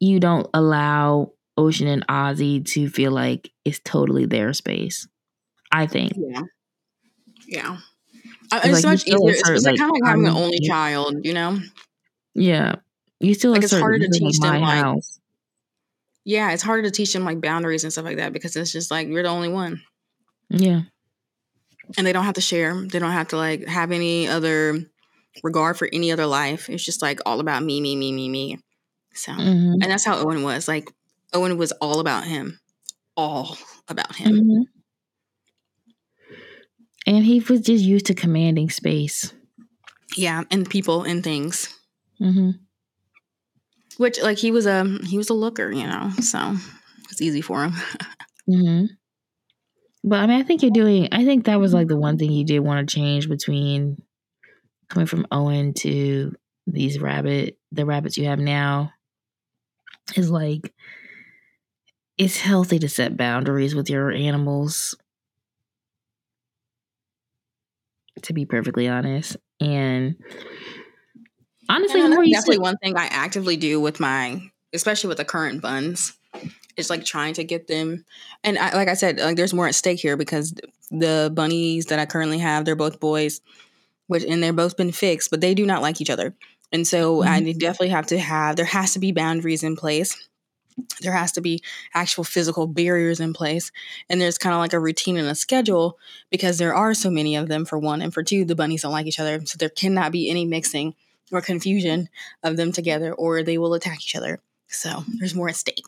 [0.00, 5.06] you don't allow Ocean and Ozzy to feel like it's totally their space.
[5.70, 6.12] I think.
[6.16, 6.40] Yeah.
[7.46, 7.76] Yeah.
[8.52, 9.30] Uh, it's like so much easier.
[9.30, 11.58] It's, it's like, kind of like having an only child, you know?
[12.34, 12.76] Yeah.
[13.20, 15.18] You still like it's harder to teach them like house.
[16.24, 18.90] Yeah, it's harder to teach them like boundaries and stuff like that because it's just
[18.90, 19.82] like you're the only one.
[20.50, 20.82] Yeah.
[21.96, 22.74] and they don't have to share.
[22.74, 24.80] They don't have to like have any other
[25.42, 26.68] regard for any other life.
[26.68, 28.58] It's just like all about me, me, me, me, me.
[29.14, 29.74] So, Mhm.
[29.74, 30.68] and that's how Owen was.
[30.68, 30.90] Like
[31.32, 32.60] Owen was all about him,
[33.16, 33.56] all
[33.88, 34.32] about him.
[34.32, 34.62] Mhm.
[37.06, 39.32] And he was just used to commanding space.
[40.16, 41.68] Yeah, and people and things.
[42.18, 42.50] hmm
[43.96, 46.10] Which like he was a he was a looker, you know.
[46.20, 46.56] So
[47.10, 47.72] it's easy for him.
[48.46, 48.84] hmm
[50.02, 51.08] But I mean, I think you're doing.
[51.12, 54.02] I think that was like the one thing you did want to change between
[54.94, 56.32] coming from Owen to
[56.66, 58.92] these rabbit, the rabbits you have now,
[60.16, 60.72] is like
[62.16, 64.94] it's healthy to set boundaries with your animals.
[68.22, 70.14] To be perfectly honest, and
[71.68, 74.40] honestly, And that's definitely sit- one thing I actively do with my,
[74.72, 76.16] especially with the current buns,
[76.76, 78.04] is like trying to get them.
[78.44, 80.54] And I, like I said, like there's more at stake here because
[80.90, 83.40] the bunnies that I currently have, they're both boys,
[84.06, 86.34] which and they're both been fixed, but they do not like each other.
[86.72, 88.56] And so I definitely have to have.
[88.56, 90.28] There has to be boundaries in place.
[91.00, 91.62] There has to be
[91.94, 93.70] actual physical barriers in place.
[94.10, 95.98] And there's kind of like a routine and a schedule
[96.30, 98.02] because there are so many of them, for one.
[98.02, 99.40] And for two, the bunnies don't like each other.
[99.46, 100.96] So there cannot be any mixing
[101.30, 102.08] or confusion
[102.42, 104.40] of them together or they will attack each other.
[104.66, 105.84] So there's more at stake.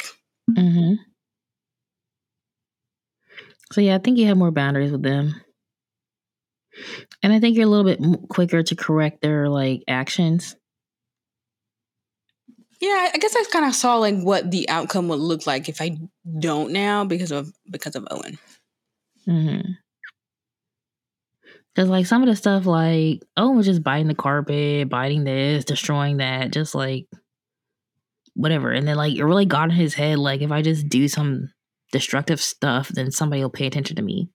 [0.55, 0.95] hmm
[3.73, 5.41] So yeah, I think you have more boundaries with them,
[7.23, 10.57] and I think you're a little bit quicker to correct their like actions.
[12.81, 15.81] Yeah, I guess I kind of saw like what the outcome would look like if
[15.81, 15.97] I
[16.39, 18.39] don't now because of because of Owen.
[19.27, 19.73] Mm-hmm.
[21.75, 25.65] Cause like some of the stuff, like Owen was just biting the carpet, biting this,
[25.65, 27.07] destroying that, just like
[28.35, 28.71] whatever.
[28.71, 30.19] And then like it really got in his head.
[30.19, 31.51] Like if I just do some
[31.93, 34.31] destructive stuff, then somebody will pay attention to me.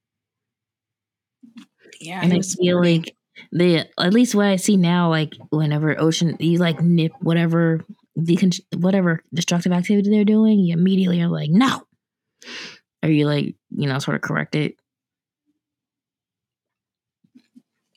[2.01, 3.15] Yeah, and I feel pretty- like
[3.51, 7.85] the at least what I see now, like whenever ocean you like nip whatever
[8.17, 11.83] decon whatever destructive activity they're doing, you immediately are like no,
[13.03, 14.75] or you like you know sort of correct it.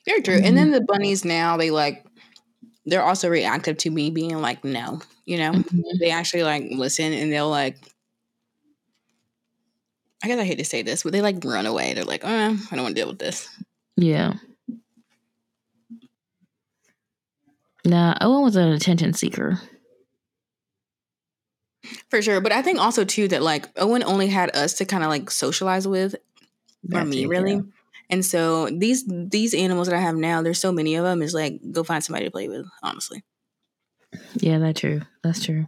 [0.05, 0.35] very true.
[0.35, 0.55] And mm-hmm.
[0.55, 2.05] then the bunnies now they like
[2.85, 5.51] they're also reactive to me being like no, you know.
[5.51, 5.81] Mm-hmm.
[5.99, 7.77] They actually like listen and they'll like.
[10.23, 11.93] I guess I hate to say this, but they like run away.
[11.93, 13.47] They're like, oh, I don't want to deal with this.
[13.97, 14.33] Yeah.
[17.85, 19.59] Nah, Owen was an attention seeker.
[22.09, 22.41] For sure.
[22.41, 25.29] But I think also too that like Owen only had us to kind of like
[25.29, 26.15] socialize with
[26.91, 27.53] or me it, really.
[27.53, 27.61] yeah.
[28.09, 31.21] And so these these animals that I have now, there's so many of them.
[31.21, 32.65] Is like go find somebody to play with.
[32.81, 33.23] Honestly,
[34.35, 35.01] Yeah, that's true.
[35.23, 35.67] That's true.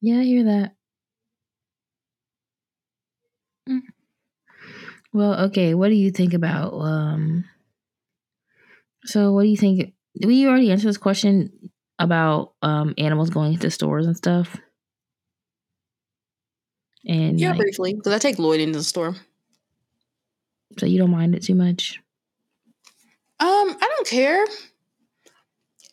[0.00, 0.74] Yeah, I hear that.
[5.16, 5.72] Well, okay.
[5.72, 7.46] What do you think about um?
[9.06, 9.94] So, what do you think?
[10.20, 14.58] Did we already answer this question about um animals going into stores and stuff?
[17.06, 19.16] And yeah, like, briefly because I take Lloyd into the store.
[20.78, 21.98] So you don't mind it too much.
[23.40, 24.44] Um, I don't care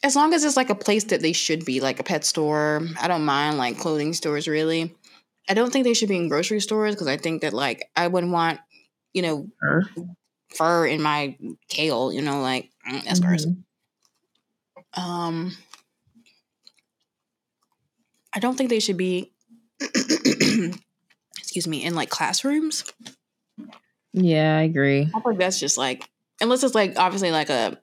[0.04, 2.82] as long as it's like a place that they should be, like a pet store.
[3.00, 4.94] I don't mind like clothing stores really.
[5.48, 8.08] I don't think they should be in grocery stores because I think that like I
[8.10, 8.60] wouldn't want
[9.14, 9.84] you know Sure.
[10.56, 11.38] fur in my
[11.70, 12.12] kale.
[12.12, 13.46] You know, like mm, that's gross.
[13.46, 13.64] Mhm.
[14.96, 15.52] Um,
[18.34, 19.32] I don't think they should be.
[21.38, 22.84] excuse me, in like classrooms.
[24.14, 25.10] Yeah, I agree.
[25.14, 26.08] I think that's just like
[26.42, 27.80] unless it's like obviously like a.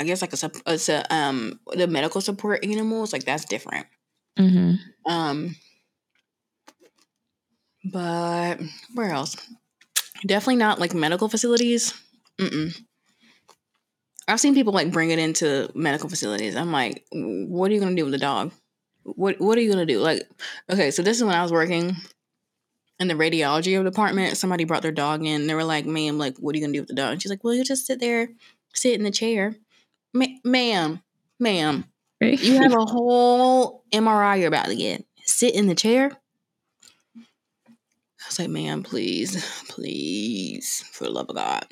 [0.00, 3.86] I guess like a, it's a um the medical support animals like that's different.
[4.38, 4.74] hmm
[5.06, 5.56] Um,
[7.84, 8.60] but
[8.94, 9.36] where else?
[10.26, 11.94] Definitely not like medical facilities.
[12.40, 12.74] Mm-mm.
[14.26, 16.54] I've seen people like bring it into medical facilities.
[16.54, 18.52] I'm like, what are you gonna do with the dog?
[19.04, 20.00] What What are you gonna do?
[20.00, 20.28] Like,
[20.70, 21.96] okay, so this is when I was working
[22.98, 24.36] in the radiology department.
[24.36, 25.46] Somebody brought their dog in.
[25.46, 27.30] They were like, "Ma'am, like, what are you gonna do with the dog?" And she's
[27.30, 28.28] like, "Well, you just sit there,
[28.74, 29.56] sit in the chair,
[30.12, 31.00] Ma- ma'am,
[31.38, 31.84] ma'am."
[32.20, 32.38] Right?
[32.40, 35.04] You have a whole MRI you're about to get.
[35.24, 36.10] Sit in the chair.
[38.28, 41.66] I was like, man, please, please, for the love of God,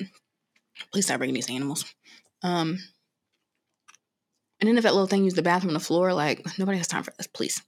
[0.91, 1.85] please stop bringing these animals.
[2.41, 2.79] Um,
[4.59, 6.87] and then if that little thing used the bathroom on the floor, like nobody has
[6.87, 7.61] time for this, please.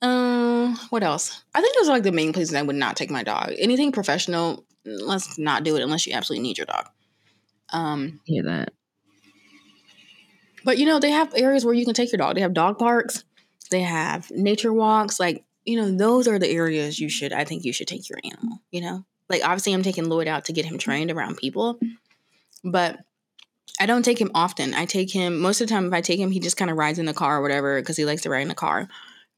[0.00, 1.42] Um, what else?
[1.56, 3.52] I think those are like the main places I would not take my dog.
[3.58, 6.86] Anything professional, let's not do it unless you absolutely need your dog.
[7.72, 8.72] Um, hear that.
[10.64, 12.36] But you know, they have areas where you can take your dog.
[12.36, 13.24] They have dog parks,
[13.72, 15.18] they have nature walks.
[15.18, 18.18] Like, you know, those are the areas you should, I think you should take your
[18.24, 19.04] animal, you know?
[19.28, 21.78] Like obviously I'm taking Lloyd out to get him trained around people,
[22.64, 22.98] but
[23.78, 24.74] I don't take him often.
[24.74, 26.76] I take him most of the time if I take him, he just kind of
[26.76, 28.88] rides in the car or whatever because he likes to ride in the car.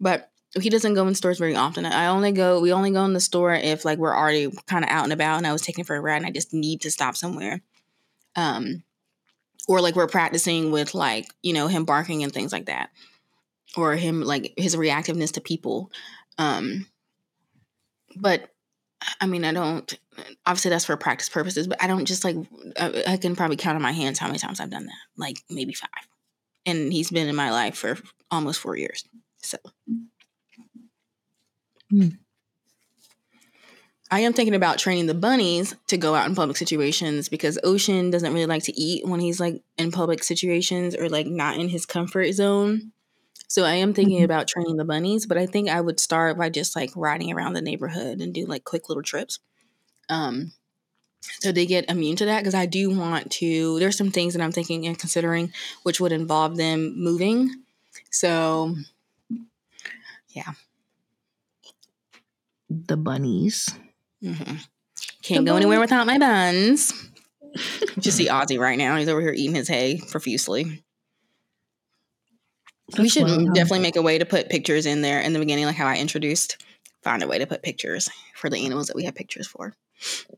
[0.00, 0.30] But
[0.60, 1.86] he doesn't go in stores very often.
[1.86, 4.90] I only go we only go in the store if like we're already kind of
[4.90, 6.90] out and about and I was taking for a ride and I just need to
[6.90, 7.60] stop somewhere.
[8.36, 8.82] Um
[9.68, 12.90] or like we're practicing with like, you know, him barking and things like that.
[13.76, 15.90] Or him like his reactiveness to people.
[16.38, 16.86] Um
[18.16, 18.52] but
[19.20, 19.98] I mean, I don't.
[20.46, 22.36] Obviously, that's for practice purposes, but I don't just like.
[22.78, 24.94] I, I, can probably count on my hands how many times I've done that.
[25.16, 25.88] Like maybe five,
[26.66, 27.98] and he's been in my life for
[28.30, 29.04] almost four years.
[29.38, 29.58] So,
[31.90, 32.08] hmm.
[34.10, 38.10] I am thinking about training the bunnies to go out in public situations because Ocean
[38.10, 41.68] doesn't really like to eat when he's like in public situations or like not in
[41.68, 42.92] his comfort zone.
[43.52, 44.24] So I am thinking mm-hmm.
[44.24, 47.52] about training the bunnies, but I think I would start by just like riding around
[47.52, 49.40] the neighborhood and do like quick little trips.
[50.08, 50.52] Um,
[51.20, 53.78] so they get immune to that because I do want to.
[53.78, 57.50] There's some things that I'm thinking and considering which would involve them moving.
[58.10, 58.74] So,
[60.30, 60.52] yeah,
[62.70, 63.68] the bunnies.
[64.24, 64.56] Mm-hmm.
[65.20, 65.56] Can't the go bunnies.
[65.56, 66.94] anywhere without my buns.
[67.98, 68.96] Just see Ozzy right now.
[68.96, 70.82] He's over here eating his hay profusely.
[72.92, 75.66] That's we should definitely make a way to put pictures in there in the beginning,
[75.66, 76.62] like how I introduced.
[77.02, 79.74] Find a way to put pictures for the animals that we have pictures for.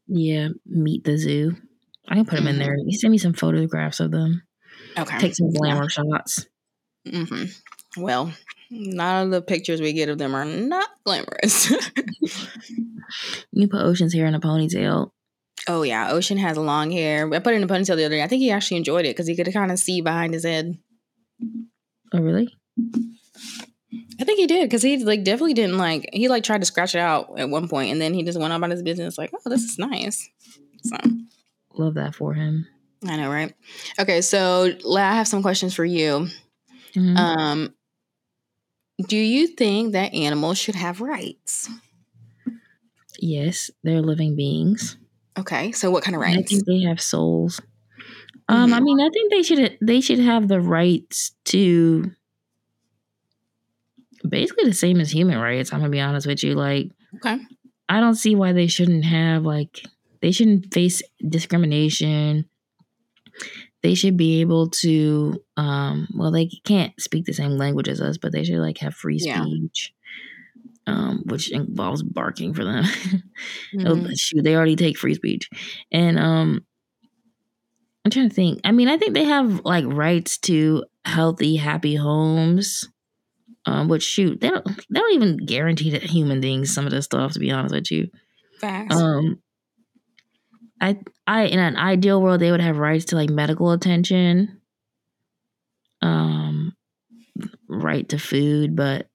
[0.06, 1.56] Yeah, meet the zoo.
[2.08, 2.48] I can put them mm-hmm.
[2.48, 2.76] in there.
[2.76, 4.42] You send me some photographs of them.
[4.96, 5.18] Okay.
[5.18, 5.88] Take some glamour yeah.
[5.88, 6.46] shots.
[7.06, 8.02] Mm-hmm.
[8.02, 8.32] Well,
[8.70, 11.70] none of the pictures we get of them are not glamorous.
[13.52, 15.10] you put Ocean's hair in a ponytail.
[15.68, 17.32] Oh yeah, Ocean has long hair.
[17.32, 18.22] I put it in a ponytail the other day.
[18.22, 20.78] I think he actually enjoyed it because he could kind of see behind his head.
[22.14, 22.54] Oh, really?
[24.20, 26.94] I think he did because he like definitely didn't like he like tried to scratch
[26.94, 29.32] it out at one point and then he just went on about his business like
[29.34, 30.28] oh this is nice.
[30.84, 30.96] So
[31.74, 32.66] love that for him.
[33.06, 33.52] I know, right?
[33.98, 36.28] Okay, so I have some questions for you.
[36.94, 37.16] Mm-hmm.
[37.16, 37.74] Um,
[39.08, 41.68] do you think that animals should have rights?
[43.18, 44.96] Yes, they're living beings.
[45.38, 46.38] Okay, so what kind of rights?
[46.38, 47.60] I think they have souls.
[48.48, 48.74] Um, mm-hmm.
[48.74, 52.10] I mean, I think they should they should have the rights to
[54.28, 55.72] basically the same as human rights.
[55.72, 56.54] I'm gonna be honest with you.
[56.54, 57.38] Like, okay,
[57.88, 59.82] I don't see why they shouldn't have like
[60.20, 62.46] they shouldn't face discrimination.
[63.82, 68.16] They should be able to, um, well, they can't speak the same language as us,
[68.16, 69.92] but they should like have free speech,
[70.86, 70.94] yeah.
[70.94, 72.84] um, which involves barking for them.
[73.80, 74.12] Oh, mm-hmm.
[74.14, 75.50] shoot, they already take free speech,
[75.92, 76.64] and um,
[78.04, 78.60] I'm trying to think.
[78.64, 82.88] I mean, I think they have like rights to healthy, happy homes.
[83.66, 87.06] Um, which shoot, they don't they don't even guarantee that human beings some of this
[87.06, 88.08] stuff, to be honest with you.
[88.60, 88.94] Facts.
[88.94, 89.40] Um
[90.82, 94.60] I I in an ideal world they would have rights to like medical attention.
[96.02, 96.76] Um
[97.66, 99.08] right to food, but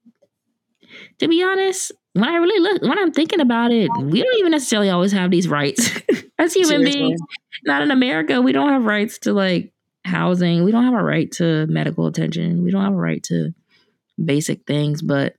[1.20, 4.52] to be honest, when I really look when I'm thinking about it, we don't even
[4.52, 5.90] necessarily always have these rights
[6.40, 6.92] as human Seriously.
[6.92, 7.22] beings.
[7.66, 8.42] Not in America.
[8.42, 9.74] We don't have rights to like
[10.06, 10.64] housing.
[10.64, 12.64] We don't have a right to medical attention.
[12.64, 13.54] We don't have a right to
[14.24, 15.36] basic things, but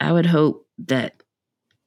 [0.00, 1.22] I would hope that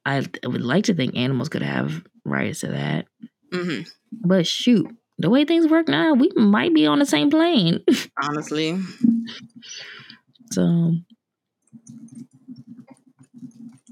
[0.04, 3.06] I, would like to think animals could have rights to that.
[3.52, 3.82] Mm-hmm.
[4.12, 4.88] But shoot,
[5.18, 7.84] the way things work now, we might be on the same plane.
[8.22, 8.78] Honestly.
[10.52, 10.92] so,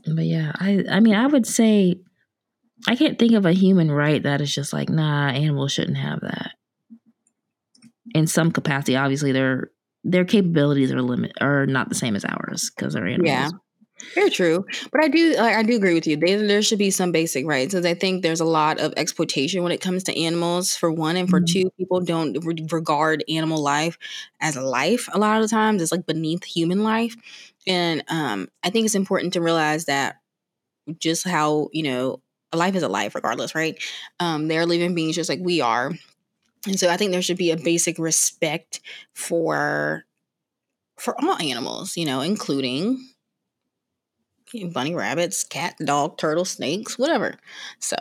[0.06, 1.96] but yeah, I I mean, I would say
[2.86, 6.20] I can't think of a human right that is just like, nah, animals shouldn't have
[6.20, 6.52] that.
[8.14, 9.70] In some capacity, obviously, their
[10.02, 13.28] their capabilities are limit are not the same as ours because they're animals.
[13.28, 13.50] Yeah.
[14.14, 16.16] Very true, but I do like, I do agree with you.
[16.16, 19.62] There, there should be some basic rights because I think there's a lot of exploitation
[19.62, 20.74] when it comes to animals.
[20.74, 21.62] For one, and for mm-hmm.
[21.62, 23.96] two, people don't re- regard animal life
[24.40, 25.08] as life.
[25.12, 27.14] A lot of the times, it's like beneath human life,
[27.66, 30.16] and um, I think it's important to realize that
[30.98, 32.20] just how you know
[32.52, 33.82] a life is a life, regardless, right?
[34.20, 35.92] Um, they're living beings just like we are,
[36.66, 38.80] and so I think there should be a basic respect
[39.14, 40.04] for
[40.96, 43.04] for all animals, you know, including
[44.72, 47.36] bunny rabbits, cat, dog, turtle, snakes, whatever.
[47.80, 47.96] So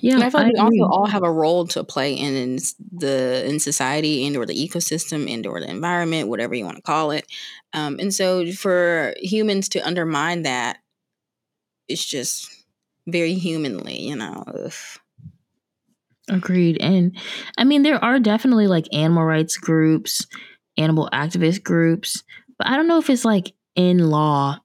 [0.00, 2.34] yeah, and I feel like I we also all have a role to play in,
[2.34, 2.58] in
[2.92, 6.82] the in society and or the ecosystem and or the environment, whatever you want to
[6.82, 7.26] call it.
[7.72, 10.78] Um, and so for humans to undermine that,
[11.88, 12.48] it's just
[13.06, 14.44] very humanly, you know.
[14.46, 14.72] Ugh.
[16.28, 16.78] Agreed.
[16.80, 17.16] And
[17.58, 20.26] I mean, there are definitely like animal rights groups,
[20.76, 22.22] animal activist groups,
[22.56, 24.60] but I don't know if it's like in law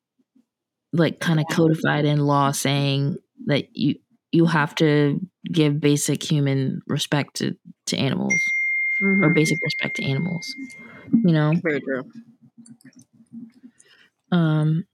[0.98, 3.18] like kind of codified in law saying
[3.48, 3.96] that you
[4.36, 5.20] you have to
[5.52, 7.56] give basic human respect to,
[7.88, 8.44] to animals
[9.02, 9.24] mm-hmm.
[9.24, 10.54] or basic respect to animals.
[11.12, 11.54] You know?
[11.64, 12.04] Very true.
[14.32, 14.86] Um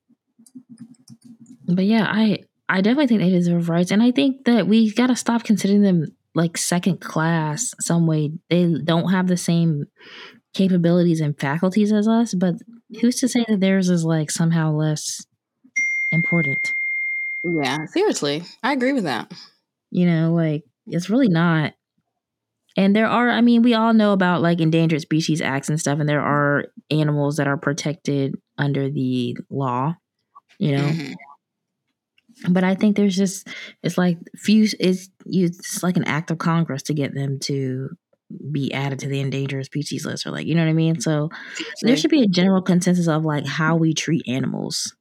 [1.67, 3.91] but yeah, I I definitely think they deserve rights.
[3.91, 8.31] And I think that we gotta stop considering them like second class some way.
[8.49, 9.85] They don't have the same
[10.53, 12.55] capabilities and faculties as us, but
[12.99, 15.25] who's to say that theirs is like somehow less
[16.11, 16.73] important?
[17.43, 18.43] Yeah, seriously.
[18.63, 19.31] I agree with that.
[19.89, 21.73] You know, like it's really not.
[22.77, 25.99] And there are, I mean, we all know about like endangered species acts and stuff,
[25.99, 29.95] and there are animals that are protected under the law,
[30.57, 30.83] you know.
[30.83, 31.13] Mm-hmm.
[32.53, 33.47] But I think there's just
[33.83, 37.89] it's like few it's you it's like an act of Congress to get them to
[38.51, 41.01] be added to the endangered species list or like you know what I mean.
[41.01, 41.29] So
[41.81, 44.95] there should be a general consensus of like how we treat animals.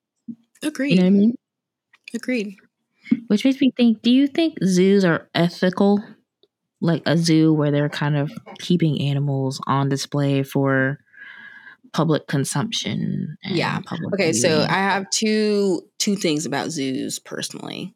[0.62, 0.90] Agreed.
[0.90, 1.34] You know what I mean?
[2.14, 2.56] Agreed.
[3.26, 6.02] Which makes me think: Do you think zoos are ethical?
[6.82, 10.98] Like a zoo where they're kind of keeping animals on display for
[11.92, 13.36] public consumption.
[13.44, 13.80] yeah.
[13.80, 14.32] Public okay.
[14.32, 17.94] So I have two two things about zoos personally.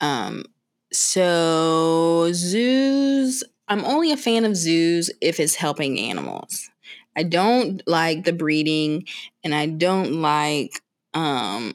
[0.00, 0.44] Um,
[0.92, 6.70] so zoos I'm only a fan of zoos if it's helping animals.
[7.16, 9.06] I don't like the breeding
[9.42, 10.80] and I don't like
[11.14, 11.74] um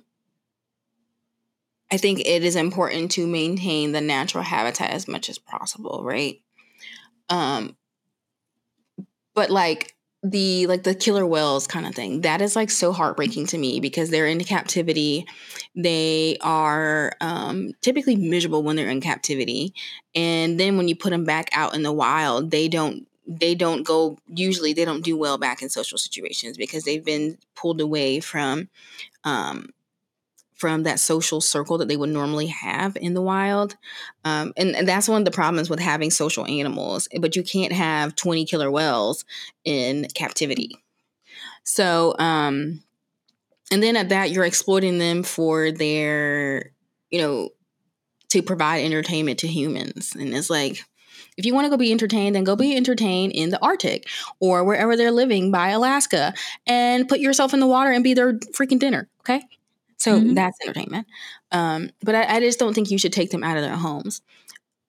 [1.91, 6.41] I think it is important to maintain the natural habitat as much as possible, right?
[7.29, 7.75] Um
[9.33, 13.47] but like the like the killer whales kind of thing that is like so heartbreaking
[13.47, 15.25] to me because they're in captivity
[15.75, 19.73] they are um, typically miserable when they're in captivity
[20.13, 23.81] and then when you put them back out in the wild they don't they don't
[23.81, 28.19] go usually they don't do well back in social situations because they've been pulled away
[28.19, 28.69] from
[29.23, 29.69] um,
[30.61, 33.75] from that social circle that they would normally have in the wild.
[34.23, 37.73] Um, and, and, that's one of the problems with having social animals, but you can't
[37.73, 39.25] have 20 killer whales
[39.65, 40.77] in captivity.
[41.63, 42.83] So, um,
[43.71, 46.73] and then at that, you're exploiting them for their,
[47.09, 47.49] you know,
[48.29, 50.15] to provide entertainment to humans.
[50.15, 50.83] And it's like,
[51.37, 54.07] if you want to go be entertained, then go be entertained in the Arctic
[54.39, 56.35] or wherever they're living by Alaska
[56.67, 59.09] and put yourself in the water and be their freaking dinner.
[59.21, 59.41] Okay.
[60.01, 60.33] So mm-hmm.
[60.33, 61.05] that's entertainment.
[61.51, 64.23] Um, but I, I, just don't think you should take them out of their homes.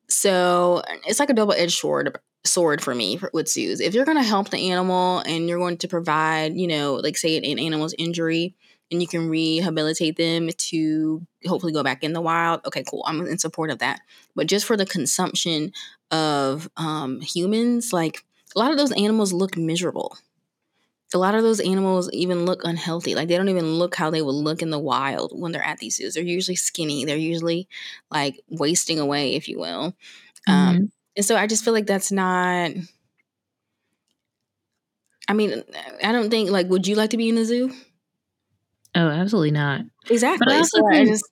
[0.08, 3.80] So it's like a double edged sword sword for me for, with zoos.
[3.80, 7.18] If you're going to help the animal and you're going to provide, you know, like
[7.18, 8.54] say an animal's injury
[8.90, 13.04] and you can rehabilitate them to hopefully go back in the wild, okay, cool.
[13.06, 14.00] I'm in support of that.
[14.34, 15.72] But just for the consumption
[16.10, 18.24] of um, humans, like
[18.56, 20.16] a lot of those animals look miserable
[21.14, 23.14] a lot of those animals even look unhealthy.
[23.14, 25.78] Like they don't even look how they would look in the wild when they're at
[25.78, 26.14] these zoos.
[26.14, 27.04] They're usually skinny.
[27.04, 27.68] They're usually
[28.10, 29.94] like wasting away, if you will.
[30.46, 30.68] Um, mm-hmm.
[30.76, 32.70] Um, and so I just feel like that's not.
[35.28, 35.62] I mean,
[36.02, 36.68] I don't think like.
[36.68, 37.72] Would you like to be in the zoo?
[38.94, 39.82] Oh, absolutely not.
[40.10, 40.44] Exactly.
[40.44, 41.24] But I also so think, just,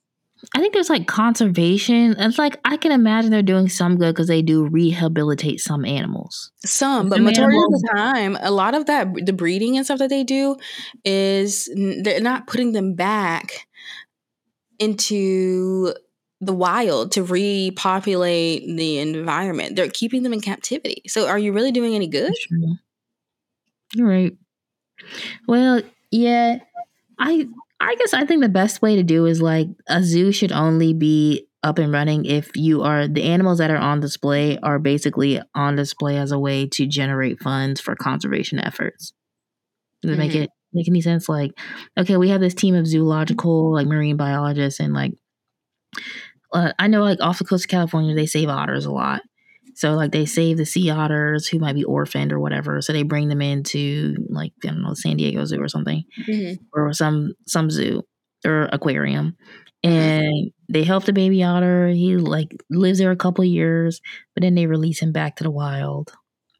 [0.55, 2.15] I think there's like conservation.
[2.19, 6.51] It's like I can imagine they're doing some good because they do rehabilitate some animals.
[6.65, 7.75] Some, but majority animals.
[7.75, 10.57] of the time, a lot of that the breeding and stuff that they do
[11.05, 13.67] is they're not putting them back
[14.79, 15.95] into
[16.41, 19.77] the wild to repopulate the environment.
[19.77, 21.03] They're keeping them in captivity.
[21.07, 22.33] So, are you really doing any good?
[23.95, 24.33] You're right.
[25.47, 26.59] Well, yeah,
[27.19, 27.47] I
[27.81, 30.93] I guess I think the best way to do is like a zoo should only
[30.93, 35.41] be up and running if you are the animals that are on display are basically
[35.55, 39.13] on display as a way to generate funds for conservation efforts.
[40.03, 40.21] Does mm-hmm.
[40.21, 41.29] make it make any sense?
[41.29, 41.53] Like,
[41.99, 45.13] okay, we have this team of zoological, like marine biologists, and like,
[46.53, 49.23] uh, I know like off the coast of California, they save otters a lot.
[49.81, 52.83] So like they save the sea otters who might be orphaned or whatever.
[52.83, 56.63] So they bring them into like I don't know San Diego Zoo or something, mm-hmm.
[56.75, 58.03] or some some zoo
[58.45, 59.39] or aquarium,
[59.83, 59.91] mm-hmm.
[59.91, 61.89] and they help the baby otter.
[61.89, 64.03] He like lives there a couple years,
[64.35, 66.13] but then they release him back to the wild.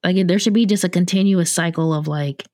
[0.03, 2.45] Like there should be just a continuous cycle of like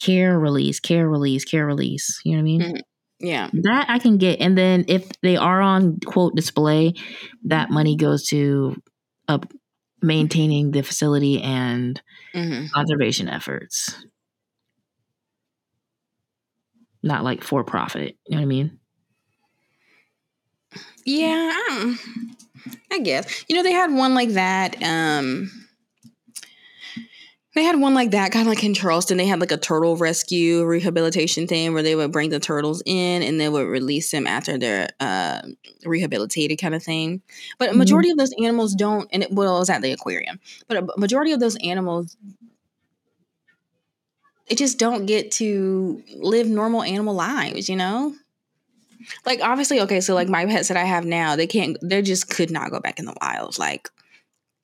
[0.00, 2.22] care release, care release, care release.
[2.24, 2.60] You know what I mean?
[2.62, 3.26] Mm-hmm.
[3.26, 3.50] Yeah.
[3.52, 4.40] That I can get.
[4.40, 6.94] And then if they are on quote display,
[7.44, 8.76] that money goes to
[9.28, 9.40] a
[10.06, 12.00] maintaining the facility and
[12.34, 12.66] mm-hmm.
[12.72, 13.94] conservation efforts.
[17.02, 18.16] Not like for profit.
[18.26, 18.78] You know what I mean?
[21.04, 21.96] Yeah, I,
[22.92, 23.44] I guess.
[23.48, 24.82] You know, they had one like that.
[24.82, 25.50] Um,
[27.56, 29.16] They had one like that, kind of like in Charleston.
[29.16, 33.22] They had like a turtle rescue rehabilitation thing where they would bring the turtles in
[33.22, 35.40] and they would release them after they're uh,
[35.86, 37.22] rehabilitated, kind of thing.
[37.58, 37.78] But a Mm-hmm.
[37.78, 40.38] majority of those animals don't, and it well, it was at the aquarium,
[40.68, 42.18] but a majority of those animals,
[44.50, 48.14] they just don't get to live normal animal lives, you know?
[49.24, 52.28] Like, obviously, okay, so like my pets that I have now, they can't, they just
[52.28, 53.58] could not go back in the wild.
[53.58, 53.88] Like,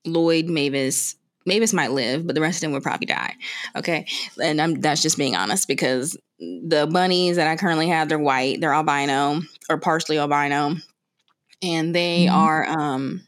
[0.04, 1.16] Lloyd, Mavis,
[1.46, 3.34] Mavis might live, but the rest of them would probably die.
[3.76, 4.06] Okay,
[4.42, 8.60] and I'm that's just being honest because the bunnies that I currently have, they're white,
[8.60, 10.76] they're albino or partially albino,
[11.62, 12.32] and they Mhm.
[12.34, 13.22] are um.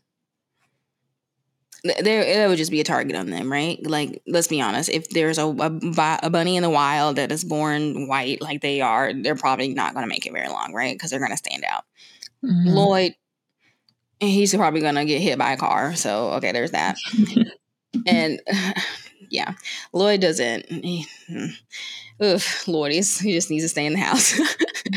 [2.01, 3.79] There, it would just be a target on them, right?
[3.87, 4.89] Like, let's be honest.
[4.89, 8.81] If there's a, a, a bunny in the wild that is born white, like they
[8.81, 10.95] are, they're probably not going to make it very long, right?
[10.95, 11.85] Because they're going to stand out.
[12.43, 12.73] Mhm.
[12.73, 13.15] Lloyd,
[14.21, 15.95] he's probably gonna get hit by a car.
[15.95, 16.97] So okay, there's that.
[18.07, 18.41] and
[19.31, 19.55] yeah,
[19.93, 20.71] Lloyd doesn't.
[20.71, 21.47] He, hmm.
[22.23, 24.39] oof, Lloyd, he just needs to stay in the house.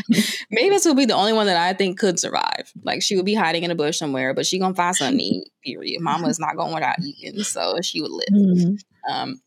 [0.50, 2.72] Mavis will be the only one that I think could survive.
[2.82, 5.24] Like she would be hiding in a bush somewhere, but she gonna find something to
[5.24, 5.52] eat.
[5.64, 6.00] Period.
[6.00, 8.28] Mama is not going without eating, so she would live.
[8.30, 8.78] Mhm.
[9.08, 9.40] Um,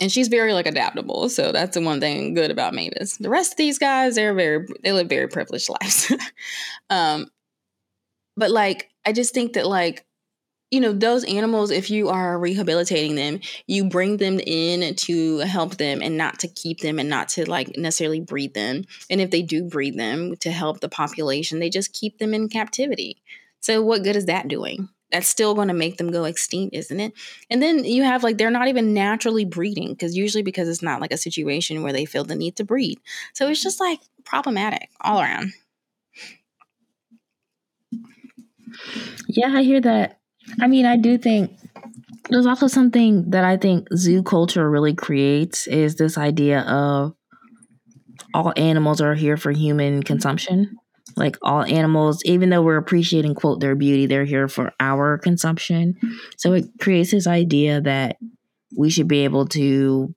[0.00, 3.18] and she's very like adaptable, so that's the one thing good about Mavis.
[3.18, 6.12] The rest of these guys, they're very they live very privileged lives.
[6.88, 7.28] um,
[8.36, 10.04] but like I just think that like
[10.70, 15.76] you know those animals, if you are rehabilitating them, you bring them in to help
[15.76, 18.84] them and not to keep them and not to like necessarily breed them.
[19.08, 22.48] And if they do breed them to help the population, they just keep them in
[22.48, 23.20] captivity.
[23.60, 24.88] So what good is that doing?
[25.10, 27.12] That's still going to make them go extinct, isn't it?
[27.50, 31.00] And then you have like they're not even naturally breeding because usually because it's not
[31.00, 33.00] like a situation where they feel the need to breed.
[33.34, 35.52] So it's just like problematic all around.
[39.28, 40.19] Yeah, I hear that.
[40.60, 41.58] I mean, I do think
[42.28, 47.14] there's also something that I think zoo culture really creates is this idea of
[48.34, 50.76] all animals are here for human consumption.
[51.16, 55.96] Like all animals, even though we're appreciating quote their beauty, they're here for our consumption.
[56.36, 58.16] So it creates this idea that
[58.76, 60.14] we should be able to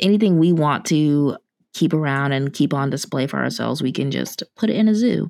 [0.00, 1.36] anything we want to
[1.74, 4.94] keep around and keep on display for ourselves, we can just put it in a
[4.94, 5.28] zoo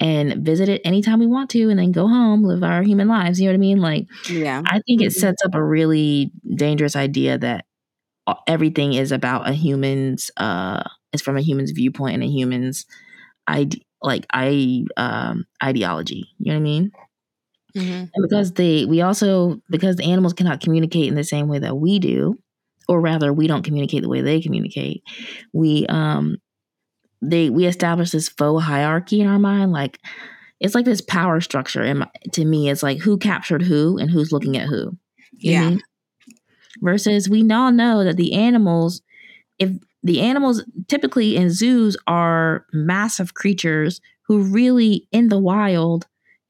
[0.00, 3.40] and visit it anytime we want to and then go home, live our human lives.
[3.40, 3.78] You know what I mean?
[3.78, 4.62] Like, Yeah.
[4.66, 5.12] I think it Mhm.
[5.12, 7.66] sets up a really dangerous idea that
[8.46, 10.82] everything is about a human's, uh,
[11.12, 12.86] it's from a human's viewpoint and a human's,
[13.48, 16.26] ide- like, I, um, ideology.
[16.38, 16.92] You know what I mean?
[17.76, 18.04] Mm-hmm.
[18.14, 21.76] And because they, we also, because the animals cannot communicate in the same way that
[21.76, 22.38] we do,
[22.88, 25.02] or rather, we don't communicate the way they communicate.
[25.52, 26.38] We, um,
[27.20, 29.72] they, we establish this faux hierarchy in our mind.
[29.72, 29.98] Like,
[30.60, 31.82] it's like this power structure.
[31.82, 34.96] And to me, it's like who captured who and who's looking at who.
[35.32, 35.78] You know what I Yeah.
[36.80, 39.02] Versus, we all know that the animals,
[39.58, 39.70] if
[40.02, 46.06] the animals typically in zoos are massive creatures who really in the wild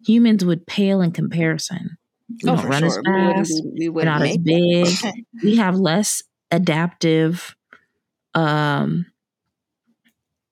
[0.07, 1.99] humans would pale in comparison.
[2.43, 2.85] We Oh, don't run sure.
[2.85, 3.62] as We wouldn't, fast.
[3.78, 4.99] we We're wouldn't not as big.
[5.43, 7.55] we have less adaptive,
[8.35, 9.07] um,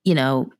[0.05, 0.51] you know,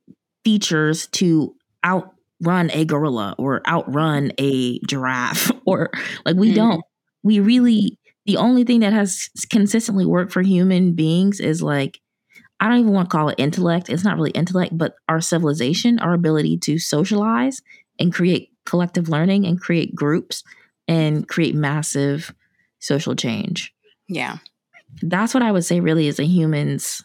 [0.45, 1.55] features to
[1.85, 5.91] outrun a gorilla or outrun a giraffe or
[6.25, 6.55] like we Mhm.
[6.55, 6.83] don't.
[7.23, 12.01] We really the only thing that has consistently worked for human beings is like
[12.61, 13.89] I don't even want to call it intellect.
[13.91, 17.61] It's not really intellect, but our civilization, our ability to socialize
[17.99, 20.43] and create collective learning and create groups
[20.91, 22.35] and create massive
[22.81, 23.73] social change.
[24.09, 24.39] yeah.
[25.03, 27.03] That's what I would say really is a human's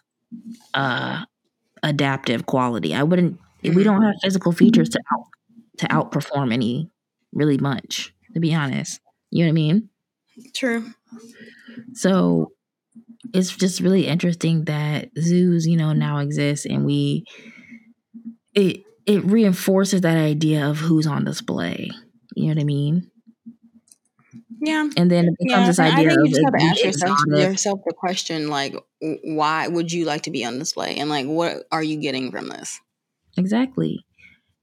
[0.73, 1.23] uh
[1.83, 2.95] adaptive quality.
[2.95, 5.25] I wouldn't we don't have physical features to out
[5.77, 6.89] to outperform any
[7.31, 8.99] really much, to be honest.
[9.29, 9.89] You know what I mean?
[10.55, 10.91] True.
[11.93, 12.53] So
[13.33, 17.25] it's just really interesting that zoos, you know, now exist and we
[18.55, 21.91] it it reinforces that idea of who's on display.
[22.35, 23.11] You know what I mean?
[24.65, 24.89] Yeah.
[24.97, 25.67] And then it becomes Yeah.
[25.67, 28.75] this and I think you just have to ask yourself, yourself the question like,
[29.23, 30.95] why would you like to be on display?
[30.97, 32.79] And like, what are you getting from this?
[33.37, 34.05] Exactly.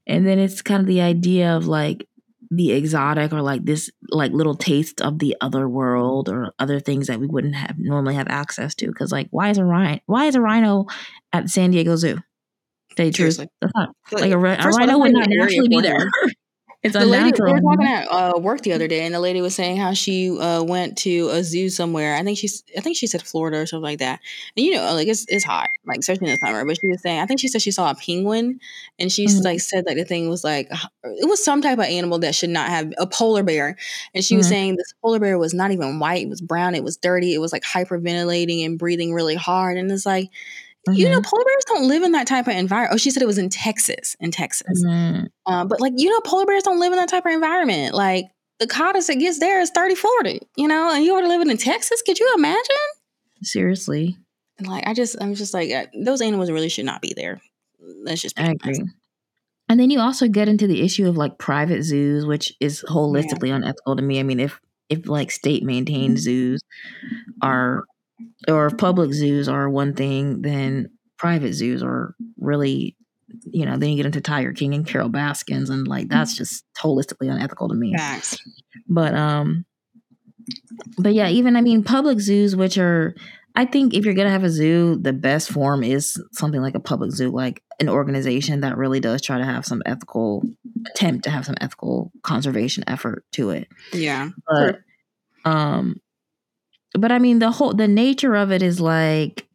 [0.07, 2.07] And then it's kind of the idea of like
[2.51, 7.07] the exotic or like this like little taste of the other world or other things
[7.07, 8.91] that we wouldn't have normally have access to.
[8.93, 10.85] Cause like why is a rhino why is a rhino
[11.31, 12.19] at San Diego Zoo?
[12.95, 13.15] Truth.
[13.15, 13.47] Seriously.
[13.61, 15.61] That's not Like, a, a first of all, rhino would not not even an area
[15.61, 16.09] naturally be there.
[16.83, 19.39] It's the lady we were talking at uh, work the other day, and the lady
[19.39, 22.15] was saying how she uh, went to a zoo somewhere.
[22.15, 24.19] I think she's, I think she said Florida or something like that.
[24.57, 26.65] And you know, like it's it's hot, like especially in the summer.
[26.65, 28.59] But she was saying, I think she said she saw a penguin,
[28.99, 29.45] and she Mhm.
[29.45, 30.69] like said that the thing was like
[31.05, 33.77] it was some type of animal that should not have a polar bear.
[34.13, 34.49] And she was Mhm.
[34.49, 36.75] saying this polar bear was not even white; it was brown.
[36.75, 37.33] It was dirty.
[37.33, 39.77] It was like hyperventilating and breathing really hard.
[39.77, 40.29] And it's like.
[40.91, 41.25] You know, Mhm.
[41.25, 42.93] polar bears don't live in that type of environment.
[42.93, 44.15] Oh, she said it was in Texas.
[44.19, 44.83] In Texas.
[44.85, 45.27] Mhm.
[45.45, 47.93] Um, but like, you know, polar bears don't live in that type of environment.
[47.95, 48.25] Like
[48.59, 51.57] the hottest it gets there is 30, 40, you know, and you were living in
[51.57, 52.01] Texas.
[52.01, 52.63] Could you imagine?
[53.41, 54.17] Seriously,
[54.57, 57.41] And like, I just, I'm just like, uh, those animals really should not be there.
[58.03, 58.61] Let's just I honest.
[58.81, 58.85] agree.
[59.69, 63.53] And then you also get into the issue of like private zoos, which is holistically
[63.55, 64.19] unethical to me.
[64.19, 64.59] I mean, if
[64.89, 66.61] if like state maintained zoos
[67.41, 67.83] are
[68.47, 72.97] or if public zoos are one thing, then private zoos are really,
[73.45, 76.65] you know, then you get into Tiger King and Carol Baskins, and like that's just
[76.77, 77.95] holistically unethical to me.
[77.95, 78.37] Facts.
[78.87, 79.65] But um,
[80.97, 83.15] but yeah, even I mean, public zoos, which are,
[83.55, 86.79] I think if you're gonna have a zoo, the best form is something like a
[86.79, 90.43] public zoo, like an organization that really does try to have some ethical
[90.91, 93.67] attempt to have some ethical conservation effort to it.
[93.91, 94.29] Yeah.
[94.47, 94.79] But
[95.45, 96.01] um,
[96.93, 99.47] but I mean, the whole the nature of it is like.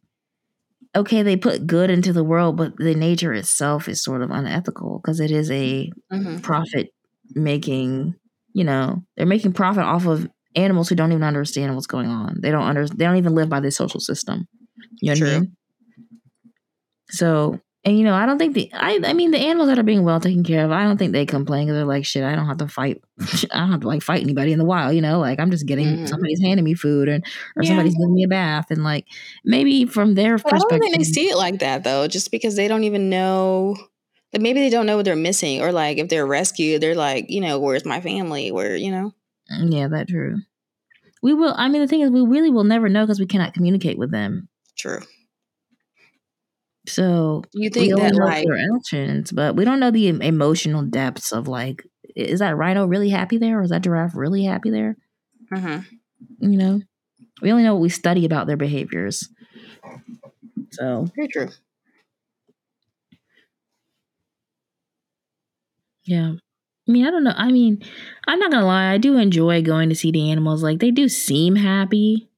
[0.95, 4.99] Okay, they put good into the world, but the nature itself is sort of unethical
[4.99, 6.89] because it is a hmm profit
[7.35, 8.15] making
[8.53, 12.37] you know they're making profit off of animals who don't even understand what's going on.
[12.41, 14.47] They don't under they don't even live by this social system.
[15.01, 15.57] You know what i mean?
[17.09, 19.83] So and you know i don't think the i i mean the animals that are
[19.83, 22.35] being well taken care of i don't think they complain because they're like shit i
[22.35, 23.01] don't have to fight
[23.51, 25.65] i don't have to like fight anybody in the wild you know like i'm just
[25.65, 26.07] getting Mhm.
[26.07, 27.23] somebody's handing me food and
[27.55, 27.69] or Yeah.
[27.69, 29.05] somebody's giving me a bath and like
[29.45, 32.31] maybe from their But I don't perspective think they see it like that though, just
[32.31, 33.75] because they don't even know.
[34.33, 37.25] Like maybe they don't know what they're missing, or like if they're rescued, they're like,
[37.29, 38.51] you know, where's my family?
[38.51, 39.13] Where you know?
[39.51, 40.37] Mm, yeah that's true
[41.23, 43.53] we will i mean the thing is we really will never know because we cannot
[43.53, 45.01] communicate with them True.
[46.87, 51.47] So You think that like their actions, but we don't know the emotional depths of
[51.47, 51.83] like,
[52.15, 54.95] is that rhino really happy there, or is that giraffe really happy there?
[55.51, 55.85] Mhm.
[56.39, 56.81] You know,
[57.41, 59.27] we only know what we study about their behaviors.
[60.71, 61.49] So very true.
[66.05, 66.33] yeah,
[66.87, 67.33] I mean, I don't know.
[67.35, 67.83] I mean,
[68.27, 70.63] I'm not gonna lie, I do enjoy going to see the animals.
[70.63, 72.28] Like they do seem happy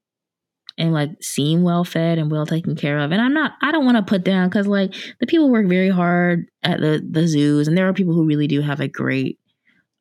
[0.78, 3.12] and like seem well fed and well taken care of.
[3.12, 5.90] And I'm not, I don't want to put down because like the people work very
[5.90, 9.40] hard at the the zoos, and there are people who really do have a great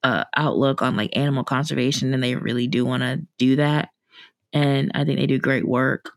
[0.03, 3.91] uh, outlook on like animal conservation, and they really do want to do that.
[4.53, 6.11] And I think they do great work.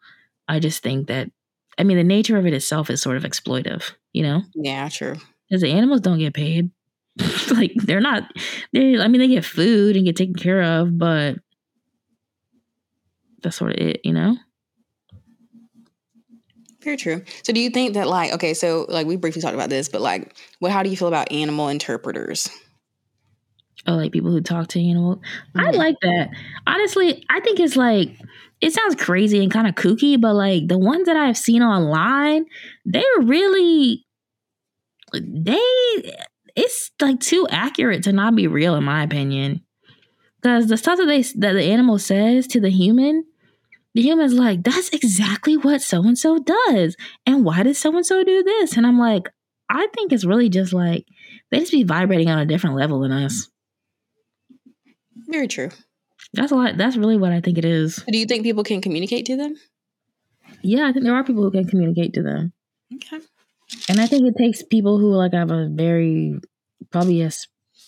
[0.47, 1.29] I just think that,
[1.77, 5.15] I mean, the nature of it itself is sort of exploitive, you know, Yeah, true.
[5.49, 6.71] because the animals don't get paid.
[7.51, 8.23] like they're not.
[8.71, 11.35] They, I mean, they get food and get taken care of, but
[13.43, 14.37] that's sort of it, you know.
[16.81, 17.23] Very true.
[17.43, 20.01] So do you think that like okay, so like we briefly talked about this, but
[20.01, 22.49] like what how do you feel about animal interpreters?
[23.85, 25.19] Oh, like people who talk to animals.
[25.57, 25.77] I Mhm.
[25.77, 26.29] like that.
[26.67, 28.17] Honestly, I think it's like
[28.61, 32.45] it sounds crazy and kind of kooky, but like the ones that I've seen online,
[32.85, 34.05] they're really
[35.13, 35.59] they
[36.55, 39.61] it's like too accurate to not be real in my opinion.
[40.43, 43.25] Cuz the stuff that they that the animal says to the human,
[43.93, 46.95] the human's like, that's exactly what so and so does.
[47.25, 48.75] And why does so and so do this?
[48.77, 49.29] And I'm like,
[49.69, 51.05] I think it's really just like
[51.51, 53.49] they just be vibrating on a different level than us.
[55.27, 55.69] Very true.
[56.33, 56.77] That's a lot.
[56.77, 58.03] That's really what I think it is.
[58.07, 59.55] Do you think people can communicate to them?
[60.61, 62.53] Yeah, I think there are people who can communicate to them,
[62.93, 63.19] Okay.
[63.89, 66.39] and I think it takes people who like have a very
[66.91, 67.31] probably a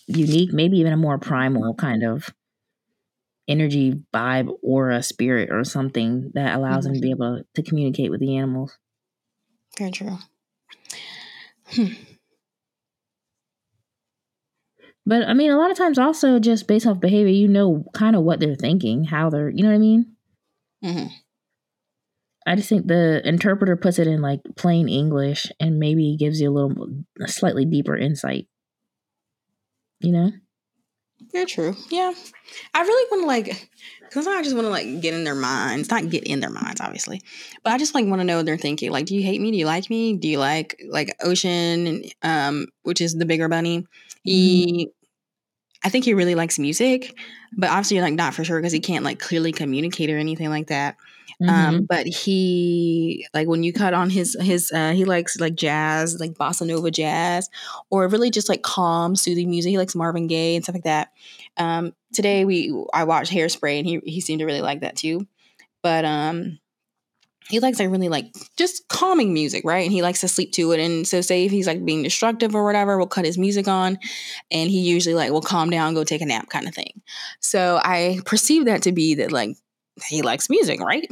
[0.06, 2.28] unique, maybe even a more primal kind of
[3.48, 8.10] energy, vibe, or a spirit or something that allows them to be able to communicate
[8.10, 8.76] with the animals.
[9.78, 10.18] Very true.
[15.06, 18.16] But I mean, a lot of times also just based off behavior, you know, kind
[18.16, 20.16] of what they're thinking, how they're, you know what I mean.
[20.82, 21.06] hmm
[22.48, 26.48] I just think the interpreter puts it in like plain English and maybe gives you
[26.48, 28.46] a little a slightly deeper insight.
[30.00, 30.30] You know?
[31.36, 31.76] Very true.
[31.90, 32.14] Yeah.
[32.72, 33.68] I really want to like
[34.00, 36.80] because I just want to like get in their minds, not get in their minds,
[36.80, 37.20] obviously,
[37.62, 38.90] but I just like want to know what they're thinking.
[38.90, 39.50] Like, do you hate me?
[39.50, 40.16] Do you like me?
[40.16, 43.86] Do you like like Ocean, um, which is the bigger bunny?
[44.22, 44.90] He,
[45.84, 47.12] I think he really likes music,
[47.54, 50.68] but obviously like not for sure because he can't like clearly communicate or anything like
[50.68, 50.96] that.
[51.42, 51.50] Um, Mhm.
[51.78, 56.18] Um, but he like when you cut on his his uh, he likes like jazz,
[56.18, 57.50] like bossa nova jazz,
[57.90, 59.70] or really just like calm, soothing music.
[59.70, 61.10] He likes Marvin Gaye and stuff like that.
[61.58, 65.26] Um, today we I watched Hairspray and he he seemed to really like that too.
[65.82, 66.58] But um,
[67.48, 68.26] he likes like really like
[68.56, 69.84] just calming music, right?
[69.84, 70.80] And he likes to sleep to it.
[70.80, 73.98] And so say if he's like being destructive or whatever, we'll cut his music on
[74.50, 77.02] and he usually like will calm down, go take a nap kind of thing.
[77.40, 79.56] So I perceive that to be that like
[80.08, 81.08] he likes music, right?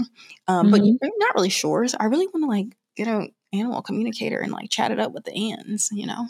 [0.49, 0.99] Um, But Mhm.
[1.01, 1.87] you're not really sure.
[1.89, 5.13] So I really want to like get an animal communicator and like chat it up
[5.13, 6.27] with the ants, you know?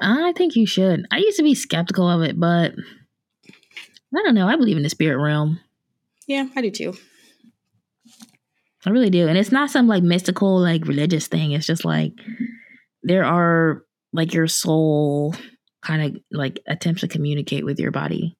[0.00, 1.06] I think you should.
[1.10, 2.72] I used to be skeptical of it, but
[4.14, 4.48] I don't know.
[4.48, 5.60] I believe in the spirit realm.
[6.26, 6.94] Yeah, I do too.
[8.84, 9.26] I really do.
[9.26, 11.52] And it's not some like mystical, like religious thing.
[11.52, 12.12] It's just like
[13.02, 15.34] there are like your soul
[15.82, 18.36] kind of like attempts to communicate with your body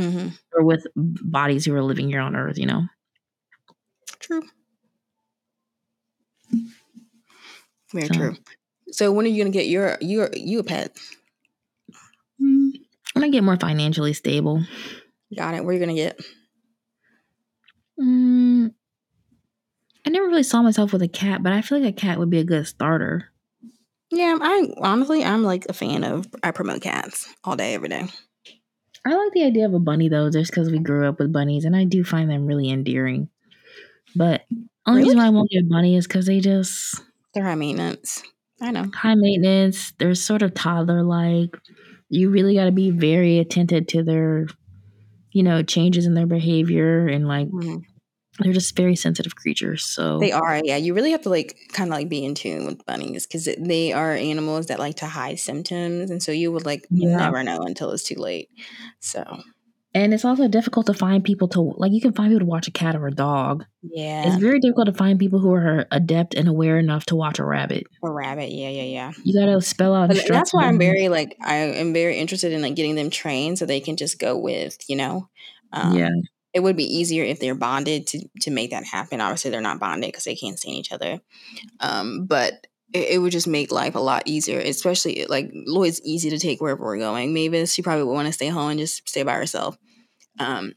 [0.00, 2.82] hmm or with bodies who are living here on earth, you know?
[4.18, 4.42] True.
[7.92, 8.36] Very So- true.
[8.92, 10.96] So when are you gonna get your your you a pet?
[12.42, 12.72] Mm,
[13.14, 14.64] When I get more financially stable.
[15.36, 15.64] Got it.
[15.64, 16.20] Where are you gonna get?
[18.00, 18.74] Mm,
[20.06, 22.30] I never really saw myself with a cat, but I feel like a cat would
[22.30, 23.30] be a good starter.
[24.10, 28.08] Yeah, I honestly I'm like a fan of I promote cats all day, every day.
[29.06, 31.64] I like the idea of a bunny though, just because we grew up with bunnies,
[31.64, 33.28] and I do find them really endearing.
[34.16, 34.42] But
[34.86, 35.24] only reason Really?
[35.24, 37.00] why I won't get a bunny is because they just
[37.34, 38.22] They're high maintenance.
[38.60, 38.90] I know.
[38.94, 39.92] high maintenance.
[39.98, 41.50] They're sort of toddler like.
[42.10, 44.48] You really got to be very attentive to their,
[45.32, 47.82] you know, changes in their behavior, and like Mhm.
[48.40, 49.84] They're just very sensitive creatures.
[49.84, 50.76] So They are, yeah.
[50.76, 53.92] You really have to like kind of like be in tune with bunnies because they
[53.92, 57.16] are animals that like to hide symptoms, and so you would like Yeah.
[57.16, 58.48] never know until it's too late.
[59.00, 59.42] So
[59.92, 61.90] and it's also difficult to find people to like.
[61.92, 63.64] You can find people to watch a cat or a dog.
[63.82, 67.40] yeah, It's very difficult to find people who are adept and aware enough to watch
[67.40, 67.88] a rabbit.
[68.04, 69.12] a rabbit, yeah, yeah, yeah.
[69.24, 70.10] You got to spell out.
[70.28, 73.66] That's why I'm very like I am very interested in like getting them trained so
[73.66, 75.28] they can just go with you know.
[75.72, 76.08] Um, yeah.
[76.52, 79.20] It would be easier if they're bonded to to make that happen.
[79.20, 81.20] Obviously, they're not bonded because they can't stand each other.
[81.80, 86.30] Um, but it, it would just make life a lot easier, especially like Lloyd's easy
[86.30, 87.32] to take wherever we're going.
[87.32, 89.76] Mavis, she probably would want to stay home and just stay by herself.
[90.38, 90.72] Um,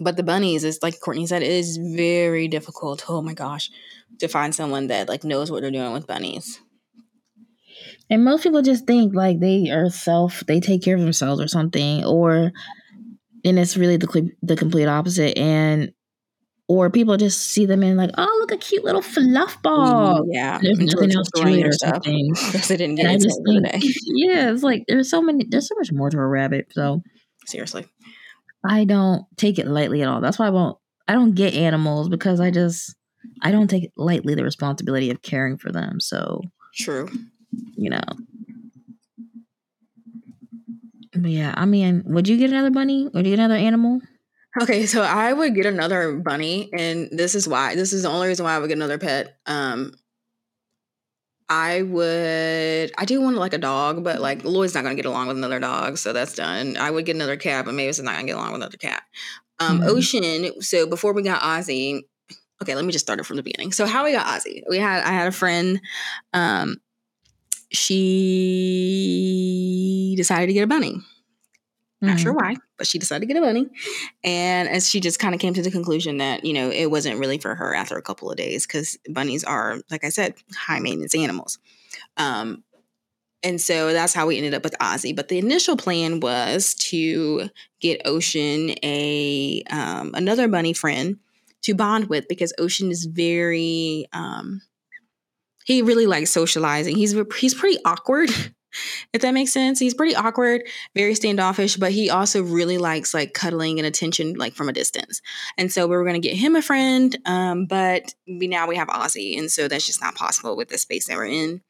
[0.00, 3.04] but the bunnies is like Courtney said, it is very difficult.
[3.08, 3.70] Oh my gosh,
[4.18, 6.60] to find someone that like knows what they're doing with bunnies.
[8.08, 11.48] And most people just think like they are self, they take care of themselves or
[11.48, 12.52] something, or
[13.44, 15.36] and it's really the the complete opposite.
[15.38, 15.92] And
[16.68, 20.20] or people just see them in like, oh, look a cute little fluff ball.
[20.20, 22.34] Mm-hmm, yeah, There's nothing else to it or something.
[22.52, 23.88] Because they didn't get it just the think, day.
[24.14, 26.66] yeah, it's like there's so many, there's so much more to a rabbit.
[26.72, 27.02] So
[27.46, 27.86] Seriously.
[28.68, 30.20] I don't take it lightly at all.
[30.20, 30.76] That's why I won't.
[31.06, 32.96] I don't get animals because I just
[33.42, 36.00] I don't take lightly the responsibility of caring for them.
[36.00, 36.42] So
[36.74, 37.08] True.
[37.76, 38.02] you know.
[41.22, 43.08] Yeah, I mean, would you get another bunny?
[43.12, 44.00] Would you get another animal?
[44.60, 47.74] Okay, so I would get another bunny, and this is why.
[47.74, 49.36] This is the only reason why I would get another pet.
[49.46, 49.92] Um,
[51.48, 52.90] I would.
[52.98, 55.60] I do want like a dog, but like Lloyd's not gonna get along with another
[55.60, 56.76] dog, so that's done.
[56.76, 59.02] I would get another cat, but maybe it's not gonna get along with another cat.
[59.60, 59.88] Um, Mhm.
[59.88, 60.62] Ocean.
[60.62, 62.02] So before we got Ozzy,
[62.62, 63.72] okay, let me just start it from the beginning.
[63.72, 64.62] So how we got Ozzy?
[64.68, 65.80] We had I had a friend.
[66.32, 66.78] Um,
[67.76, 71.00] she decided to get a bunny.
[72.02, 72.36] Not sure Mhm.
[72.36, 73.66] why, but she decided to get a bunny.
[74.22, 77.18] And as she just kind of came to the conclusion that, you know, it wasn't
[77.18, 80.78] really for her after a couple of days because bunnies are, like I said, high
[80.78, 81.58] maintenance animals.
[82.18, 82.62] Um,
[83.42, 85.16] and so that's how we ended up with Ozzy.
[85.16, 87.48] But the initial plan was to
[87.80, 91.18] get Ocean a um, another bunny friend
[91.62, 94.60] to bond with because Ocean is very um,
[95.66, 96.96] he really likes socializing.
[96.96, 98.30] He's he's pretty awkward,
[99.12, 99.80] if that makes sense.
[99.80, 100.62] He's pretty awkward,
[100.94, 105.20] very standoffish, but he also really likes like cuddling and attention like from a distance.
[105.58, 108.76] And so we were going to get him a friend, um, but we now we
[108.76, 111.60] have Ozzy, and so that's just not possible with the space that we're in.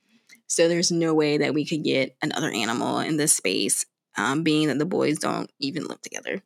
[0.47, 3.87] So there's no way that we could get another animal in this space,
[4.17, 6.43] um, being that the boys don't even live together.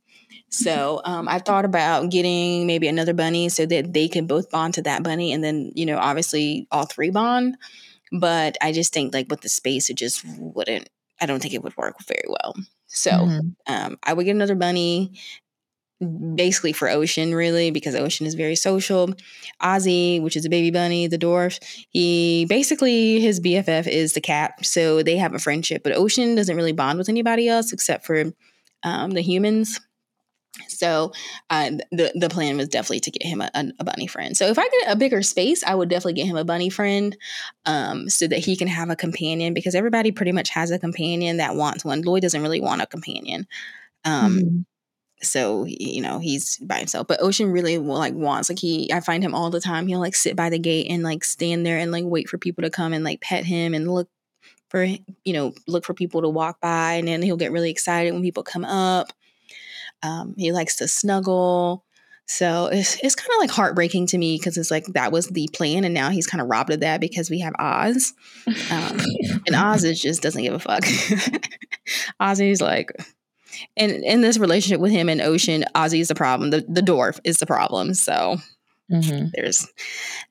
[0.51, 4.74] So um, I thought about getting maybe another bunny so that they can both bond
[4.74, 7.57] to that bunny, and then you know obviously all three bond.
[8.12, 10.88] But I just think like with the space, it just wouldn't.
[11.20, 12.55] I don't think it would work very well.
[12.88, 13.55] So Mhm.
[13.68, 15.12] um, I would get another bunny.
[16.34, 19.11] basically for Ocean, really, because Ocean is very social.
[19.62, 21.59] Ozzy, which is a baby bunny, the dwarf,
[21.90, 25.82] he basically his BFF is the cat, so they have a friendship.
[25.82, 28.32] But Ocean doesn't really bond with anybody else except for
[28.82, 29.78] um, the humans.
[30.68, 31.12] So
[31.48, 34.36] uh, the the plan was definitely to get him a, a, bunny friend.
[34.36, 37.16] So if I get a bigger space, I would definitely get him a bunny friend,
[37.66, 39.55] um, so that he can have a companion.
[39.55, 42.03] Because everybody pretty much has a companion that wants one.
[42.03, 43.46] Lloyd doesn't really want a companion.
[44.05, 44.61] Um, mm-hmm
[45.22, 49.01] so you know he's by himself but ocean really will like wants like he i
[49.01, 51.78] find him all the time he'll like sit by the gate and like stand there
[51.78, 54.09] and like wait for people to come and like pet him and look
[54.68, 58.12] for you know look for people to walk by and then he'll get really excited
[58.12, 59.12] when people come up
[60.03, 61.84] um, he likes to snuggle
[62.26, 65.48] so it's, it's kind of like heartbreaking to me because it's like that was the
[65.53, 68.12] plan and now he's kind of robbed of that because we have oz
[68.70, 69.01] um,
[69.46, 70.84] and oz is just doesn't give a fuck
[72.20, 72.92] oz is like
[73.76, 76.51] and in this relationship with him and Ocean, Ozzy is the problem.
[76.51, 77.94] The the dwarf is the problem.
[77.94, 78.36] So
[78.90, 79.28] mm-hmm.
[79.34, 79.66] there's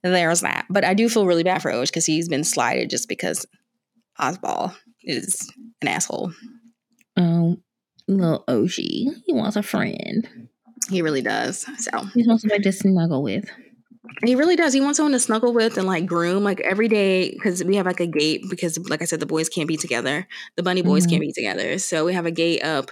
[0.04, 0.66] there's that.
[0.70, 3.46] But I do feel really bad for Osh because he's been slighted just because
[4.20, 5.52] Ozball is
[5.82, 6.34] an asshole.
[7.18, 7.62] Um,
[8.18, 10.50] little Oshi, he wants a friend.
[10.90, 11.66] He really does.
[11.78, 13.50] So he wants somebody to snuggle with.
[14.24, 14.74] He really does.
[14.74, 17.86] He wants someone to snuggle with and like groom like every day because we have
[17.86, 20.28] like a gate because like I said the boys can't be together.
[20.56, 21.12] The bunny boys mm-hmm.
[21.12, 21.78] can't be together.
[21.80, 22.92] So we have a gate up.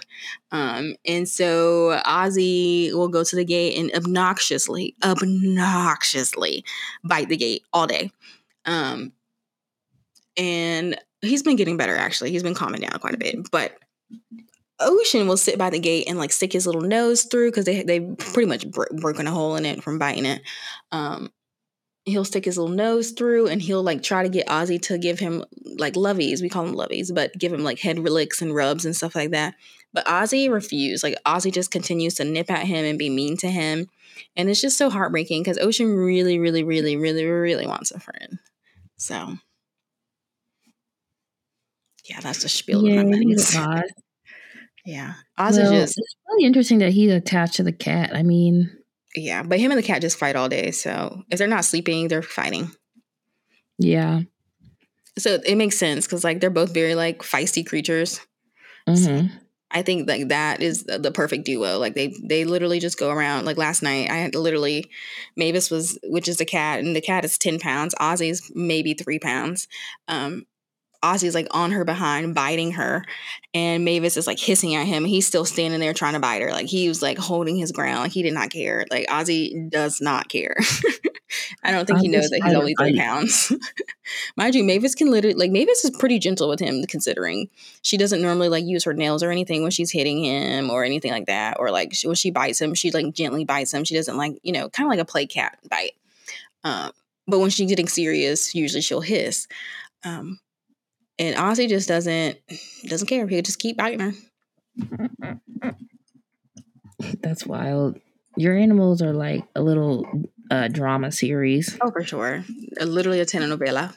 [0.52, 6.64] Um and so Ozzy will go to the gate and obnoxiously obnoxiously
[7.04, 8.10] bite the gate all day.
[8.64, 9.12] Um
[10.36, 12.30] and he's been getting better actually.
[12.30, 13.50] He's been calming down quite a bit.
[13.50, 13.76] But
[14.80, 17.82] Ocean will sit by the gate and like stick his little nose through because they
[17.82, 20.42] they pretty much bro- broken a hole in it from biting it.
[20.92, 21.32] Um,
[22.04, 25.18] he'll stick his little nose through and he'll like try to get Ozzy to give
[25.18, 25.44] him
[25.76, 26.40] like lovies.
[26.40, 29.30] We call them lovies, but give him like head licks and rubs and stuff like
[29.30, 29.54] that.
[29.92, 31.02] But Ozzy refused.
[31.02, 33.88] Like Ozzy just continues to nip at him and be mean to him.
[34.36, 38.38] And it's just so heartbreaking because Ocean really, really, really, really, really wants a friend.
[38.96, 39.36] So
[42.04, 43.84] yeah, that's the spiel yeah, of my
[44.84, 45.14] yeah.
[45.36, 48.14] Oz well, is just it's really interesting that he's attached to the cat.
[48.14, 48.70] I mean
[49.14, 50.70] Yeah, but him and the cat just fight all day.
[50.70, 52.70] So if they're not sleeping, they're fighting.
[53.78, 54.22] Yeah.
[55.18, 58.20] So it makes sense because like they're both very like feisty creatures.
[58.88, 59.26] Mm-hmm.
[59.28, 59.34] So
[59.70, 61.78] I think like that is the perfect duo.
[61.78, 63.44] Like they they literally just go around.
[63.44, 64.90] Like last night, I had literally
[65.36, 67.94] Mavis was which is the cat, and the cat is ten pounds.
[68.00, 69.68] Ozzy's maybe three pounds.
[70.06, 70.46] Um,
[71.02, 73.04] Ozzy's like on her behind, biting her,
[73.54, 75.04] and Mavis is like hissing at him.
[75.04, 76.50] He's still standing there trying to bite her.
[76.50, 78.00] Like he was like holding his ground.
[78.00, 78.84] Like he did not care.
[78.90, 80.56] Like Ozzy does not care.
[81.62, 83.52] I don't think he knows that he's only three pounds.
[84.36, 87.48] Mind you, Mavis can literally like Mavis is pretty gentle with him, considering
[87.82, 91.12] she doesn't normally like use her nails or anything when she's hitting him or anything
[91.12, 91.58] like that.
[91.60, 93.84] Or like when she bites him, she like gently bites him.
[93.84, 95.92] She doesn't like you know kind of like a play cat bite.
[96.64, 96.90] Um,
[97.28, 99.46] but when she's getting serious, usually she'll hiss.
[100.04, 100.40] Um,
[101.18, 102.38] and Ozzy just doesn't
[102.84, 103.26] doesn't care.
[103.26, 104.12] He'll just keep biting her.
[107.20, 108.00] That's wild.
[108.36, 110.06] Your animals are like a little
[110.50, 111.76] uh, drama series.
[111.80, 112.44] Oh, for sure.
[112.80, 113.94] Literally a telenovela.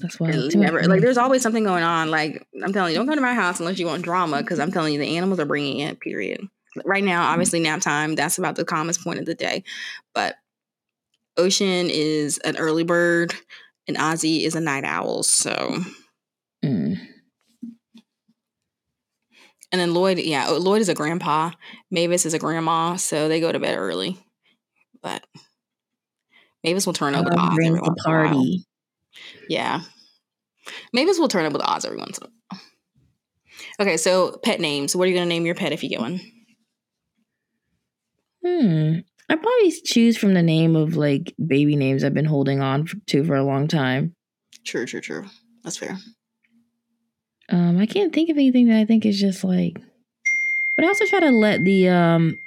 [0.00, 2.10] That's why never like there's always something going on.
[2.10, 4.70] Like I'm telling you, don't come to my house unless you want drama because I'm
[4.70, 6.00] telling you the animals are bringing it.
[6.00, 6.46] Period.
[6.84, 8.14] Right now, obviously nap time.
[8.14, 9.64] That's about the calmest point of the day,
[10.14, 10.36] but
[11.36, 13.34] Ocean is an early bird
[13.88, 15.22] and Ozzy is a night owl.
[15.22, 15.78] So,
[16.64, 16.96] mm.
[19.70, 21.50] and then Lloyd, yeah, oh, Lloyd is a grandpa.
[21.90, 24.18] Mavis is a grandma, so they go to bed early.
[25.02, 25.24] But
[26.64, 28.64] Mavis will turn up with Oz every once party.
[29.48, 29.82] Yeah,
[30.92, 32.60] Mavis will turn up with Oz every once in a while.
[33.80, 34.94] Okay, so pet names.
[34.94, 36.20] What are you going to name your pet if you get one?
[38.44, 38.98] Hmm.
[39.28, 43.24] I probably choose from the name of like baby names I've been holding on to
[43.24, 44.14] for a long time.
[44.64, 45.24] True, true, true.
[45.64, 45.96] That's fair.
[47.48, 49.78] Um, I can't think of anything that I think is just like,
[50.76, 52.38] but I also try to let the um,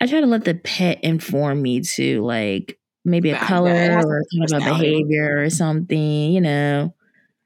[0.00, 4.52] I try to let the pet inform me too, like maybe a color or kind
[4.52, 6.94] of a behavior or something, you know.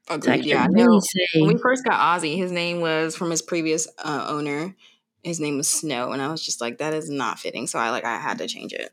[0.09, 0.43] Agreed.
[0.43, 3.87] So yeah, really say, when we first got Ozzy, his name was from his previous
[4.03, 4.75] uh, owner
[5.23, 7.67] his name was Snow, and I was just like, that is not fitting.
[7.67, 8.91] So I like I had to change it.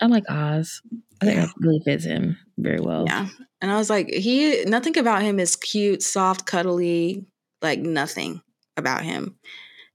[0.00, 0.82] I like Oz.
[1.20, 3.04] I think that really fits him very well.
[3.06, 3.28] Yeah.
[3.62, 7.26] And I was like, he nothing about him is cute, soft, cuddly,
[7.62, 8.42] like nothing
[8.76, 9.38] about him.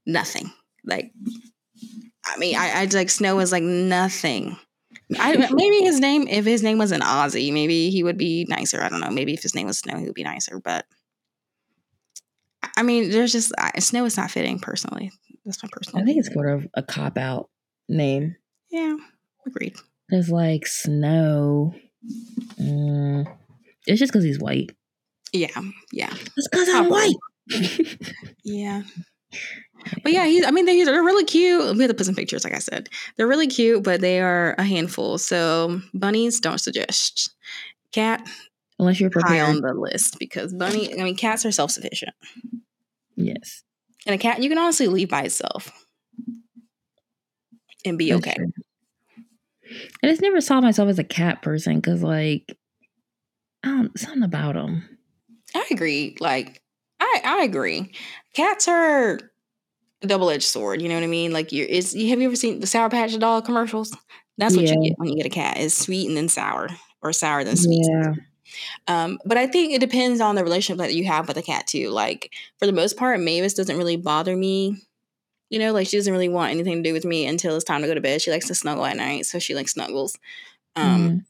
[0.05, 0.51] Nothing.
[0.85, 1.11] Like
[2.25, 4.57] I mean, I, I like Snow is like nothing.
[5.19, 8.81] I maybe his name, if his name wasn't Ozzy, maybe he would be nicer.
[8.81, 9.09] I don't know.
[9.09, 10.59] Maybe if his name was Snow, he would be nicer.
[10.59, 10.85] But
[12.77, 15.11] I mean, there's just Snow is not fitting personally.
[15.45, 16.01] That's my personal.
[16.01, 17.49] I think it's sort of a cop out
[17.89, 18.35] name.
[18.69, 18.95] Yeah,
[19.45, 19.75] agreed.
[20.09, 21.73] It's like Snow,
[22.59, 23.37] mm,
[23.87, 24.71] it's just because he's white.
[25.33, 25.61] Yeah,
[25.91, 27.15] yeah, It's because I'm white.
[28.43, 28.83] yeah.
[30.03, 30.45] But yeah, he's.
[30.45, 31.75] I mean, they're, they're really cute.
[31.75, 32.89] We have to put some pictures, like I said.
[33.15, 35.17] They're really cute, but they are a handful.
[35.17, 37.33] So bunnies don't suggest.
[37.91, 38.27] Cat
[38.81, 40.99] Unless you're high on the list because bunny.
[40.99, 42.15] I mean, cats are self sufficient,
[43.15, 43.61] yes.
[44.05, 45.71] And a cat you can honestly leave by itself
[47.85, 48.35] and be that's okay.
[48.35, 48.51] true.
[50.03, 52.57] I just never saw myself as a cat person because, like,
[53.63, 54.97] I don't something about them.
[55.55, 56.17] I agree.
[56.19, 56.61] Like,
[56.99, 57.93] I I agree.
[58.33, 59.19] Cats are
[60.01, 60.81] a double edged sword.
[60.81, 61.31] You know what I mean?
[61.31, 63.95] Like, you is you have you ever seen the Sour Patch Dog commercials?
[64.37, 64.73] That's what Yeah.
[64.75, 65.57] you get when you get a cat.
[65.57, 66.69] Is sweet and then sour,
[67.01, 67.85] or sour then sweet.
[67.89, 68.13] Yeah.
[68.87, 71.67] Um, but I think it depends on the relationship that you have with the cat
[71.67, 71.89] too.
[71.89, 74.77] Like for the most part, Mavis doesn't really bother me.
[75.49, 77.81] You know, like she doesn't really want anything to do with me until it's time
[77.81, 78.21] to go to bed.
[78.21, 80.17] She likes to snuggle at night, so she like snuggles.
[80.75, 81.25] Um, Mhm.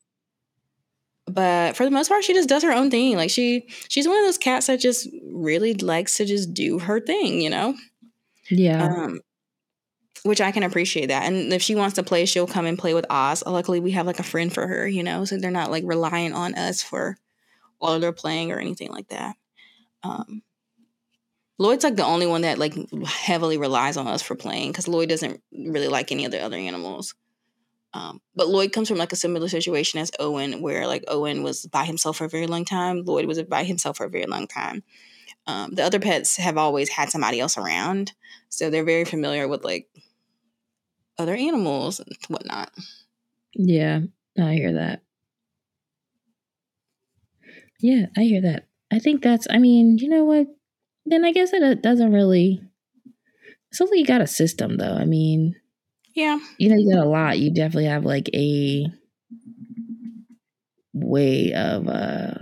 [1.27, 3.15] but for the most part, she just does her own thing.
[3.15, 6.99] Like she she's one of those cats that just really likes to just do her
[6.99, 7.75] thing, you know?
[8.49, 8.85] Yeah.
[8.85, 9.21] Um
[10.23, 11.23] which I can appreciate that.
[11.23, 13.43] And if she wants to play, she'll come and play with Oz.
[13.45, 16.33] Luckily, we have like a friend for her, you know, so they're not like relying
[16.33, 17.17] on us for
[17.79, 19.35] while they're playing or anything like that.
[20.03, 20.43] Um,
[21.57, 25.09] Lloyd's like the only one that like heavily relies on us for playing because Lloyd
[25.09, 27.13] doesn't really like any of the other animals.
[27.93, 31.65] Um, but Lloyd comes from like a similar situation as Owen, where like Owen was
[31.65, 33.03] by himself for a very long time.
[33.03, 34.83] Lloyd was by himself for a very long time.
[35.45, 38.13] Um, the other pets have always had somebody else around,
[38.49, 39.87] so they're very familiar with like
[41.21, 42.71] other animals and whatnot.
[43.55, 44.01] Yeah,
[44.37, 45.03] I hear that.
[47.79, 48.67] Yeah, I hear that.
[48.91, 50.47] I think that's, I mean, you know what?
[51.05, 52.61] Then I guess it doesn't really.
[53.71, 54.93] It sounds like you got a system, though.
[54.93, 55.55] I mean,
[56.13, 57.39] Yeah, you know, you got a lot.
[57.39, 58.87] You definitely have like a
[60.93, 62.33] way of, uh,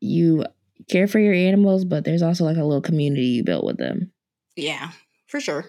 [0.00, 0.44] you
[0.88, 4.12] care for your animals, but there's also like a little community you built with them.
[4.56, 4.92] yeah,
[5.34, 5.68] for sure.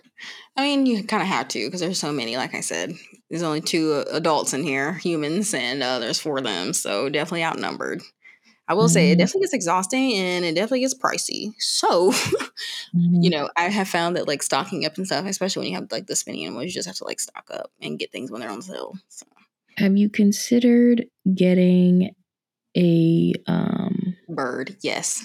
[0.56, 2.38] I mean, you kind of have to because there's so many.
[2.38, 2.94] Like I said,
[3.32, 7.10] there's only two uh, adults in here, humans, and uh, there's four of them, so
[7.10, 8.04] definitely outnumbered.
[8.68, 9.20] I will say it Mhm.
[9.20, 11.54] definitely gets exhausting and it definitely gets pricey.
[11.58, 12.44] So, Mhm.
[13.24, 15.92] you know, I have found that like stocking up and stuff, especially when you have
[15.92, 18.42] like the spinning animals, you just have to like stock up and get things when
[18.42, 18.94] they're on sale.
[19.10, 19.26] So,
[19.78, 22.12] Have you considered getting
[22.78, 25.24] a um bird, yes.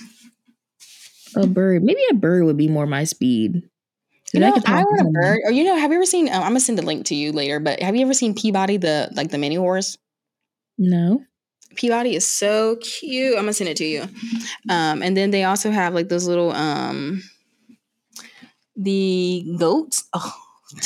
[1.36, 1.82] a bird?
[1.82, 3.62] Maybe a bird would be more my speed.
[4.32, 5.40] You know, I to want a bird.
[5.44, 6.28] Or you know, have you ever seen?
[6.28, 7.58] Um, I'm gonna send a link to you later.
[7.58, 9.98] But have you ever seen Peabody, the like the mini horse?
[10.78, 11.24] No.
[11.74, 13.34] Peabody is so cute.
[13.34, 14.02] I'm gonna send it to you.
[14.68, 17.22] Um, and then they also have like those little um
[18.76, 20.04] the goats.
[20.12, 20.34] Oh,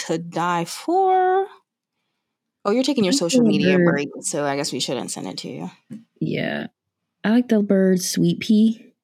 [0.07, 1.47] to die for.
[2.66, 3.84] Oh, you're taking your social media bird.
[3.84, 5.70] break, so I guess we shouldn't send it to you.
[6.18, 6.68] Yeah.
[7.22, 8.95] I like the bird Sweet Pea.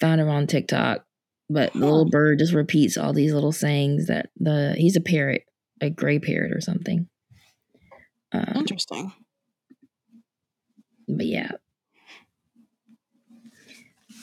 [0.00, 1.04] Found him on TikTok.
[1.50, 5.44] But the little bird just repeats all these little sayings that the he's a parrot,
[5.80, 7.08] a gray parrot or something.
[8.32, 9.12] Um, Interesting.
[11.06, 11.52] but yeah.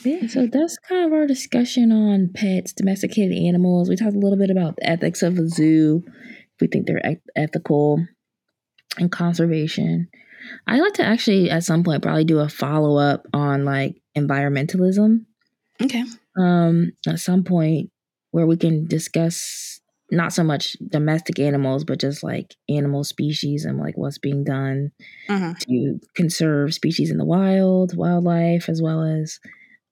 [0.03, 3.87] Yeah, so that's kind of our discussion on pets, domesticated animals.
[3.87, 7.05] We talked a little bit about the ethics of a zoo, if we think they're
[7.05, 8.03] eth- ethical,
[8.97, 10.09] and conservation.
[10.65, 15.25] I'd like to actually, at some point, probably do a follow up on like environmentalism.
[15.81, 16.03] Okay.
[16.37, 17.89] Um, at some point,
[18.31, 19.79] where we can discuss
[20.11, 24.91] not so much domestic animals, but just like animal species and like what's being done
[25.29, 25.57] Mhm.
[25.59, 29.39] to conserve species in the wild, wildlife, as well as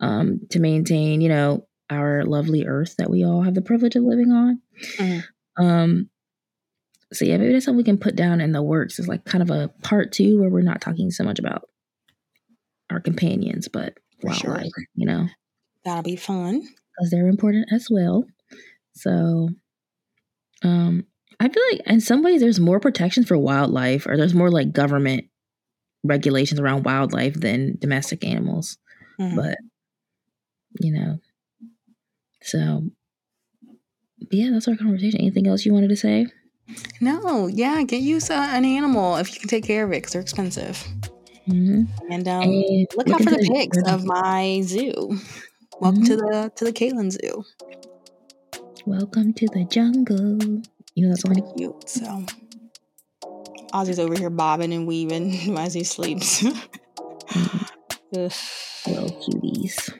[0.01, 4.03] um, to maintain, you know, our lovely earth that we all have the privilege of
[4.03, 4.61] living on.
[4.97, 5.23] Mhm.
[5.57, 6.09] Um,
[7.11, 8.99] so yeah, maybe that's something we can put down in the works.
[8.99, 11.67] It's like kind of a part two where we're not talking so much about
[12.89, 14.51] our companions, but For sure.
[14.51, 15.27] wildlife, you know,
[15.85, 16.61] That'll be fun.
[16.97, 18.25] because they're important as well.
[18.93, 19.49] So,
[20.63, 21.05] um,
[21.39, 24.73] I feel like in some ways there's more protections for wildlife, or there's more like
[24.73, 25.25] government
[26.03, 28.77] regulations around wildlife than domestic animals.
[29.19, 29.35] Mhm.
[29.35, 29.57] But
[30.81, 31.19] you know,
[32.41, 32.83] so
[34.31, 35.21] yeah, that's our conversation.
[35.21, 36.27] Anything else you wanted to say?
[37.01, 40.13] No, yeah, get you so- an animal if you can take care of it because
[40.13, 40.85] they're expensive.
[41.47, 42.11] Mm-hmm.
[42.11, 45.17] And um, And look out for the pics of my zoo.
[45.81, 46.41] Welcome to mm-hmm.
[46.43, 47.45] the to the Catelyn Zoo.
[48.85, 50.61] Welcome to the jungle.
[50.93, 51.89] You know that's pretty cute.
[51.89, 52.25] So
[53.73, 56.43] Ozzy's over here bobbing and weaving as he sleeps.
[58.11, 58.91] Mm-hmm.
[58.91, 59.93] Little cuties.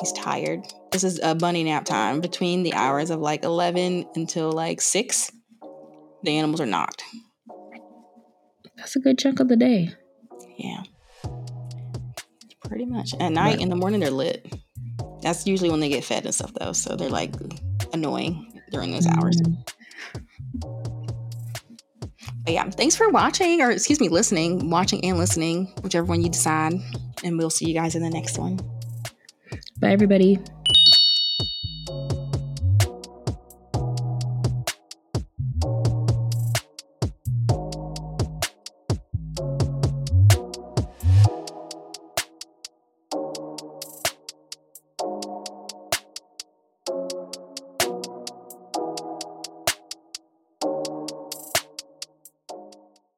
[0.00, 0.60] He's tired.
[0.90, 5.32] This is a bunny nap time between the hours of like 11 until like 6.
[6.22, 7.02] The animals are knocked.
[8.78, 9.90] That's a good chunk of the day.
[10.56, 10.84] Yeah.
[12.64, 13.12] Pretty much.
[13.20, 14.50] At night, in the morning, they're lit.
[15.22, 16.72] That's usually when they get fed and stuff, though.
[16.72, 17.34] So they're like
[17.92, 19.40] annoying during those hours.
[19.40, 19.56] Mm.
[22.44, 26.28] But yeah, thanks for watching, or excuse me, listening, watching and listening, whichever one you
[26.28, 26.74] decide.
[27.24, 28.58] And we'll see you guys in the next one.
[29.80, 30.38] Bye, everybody.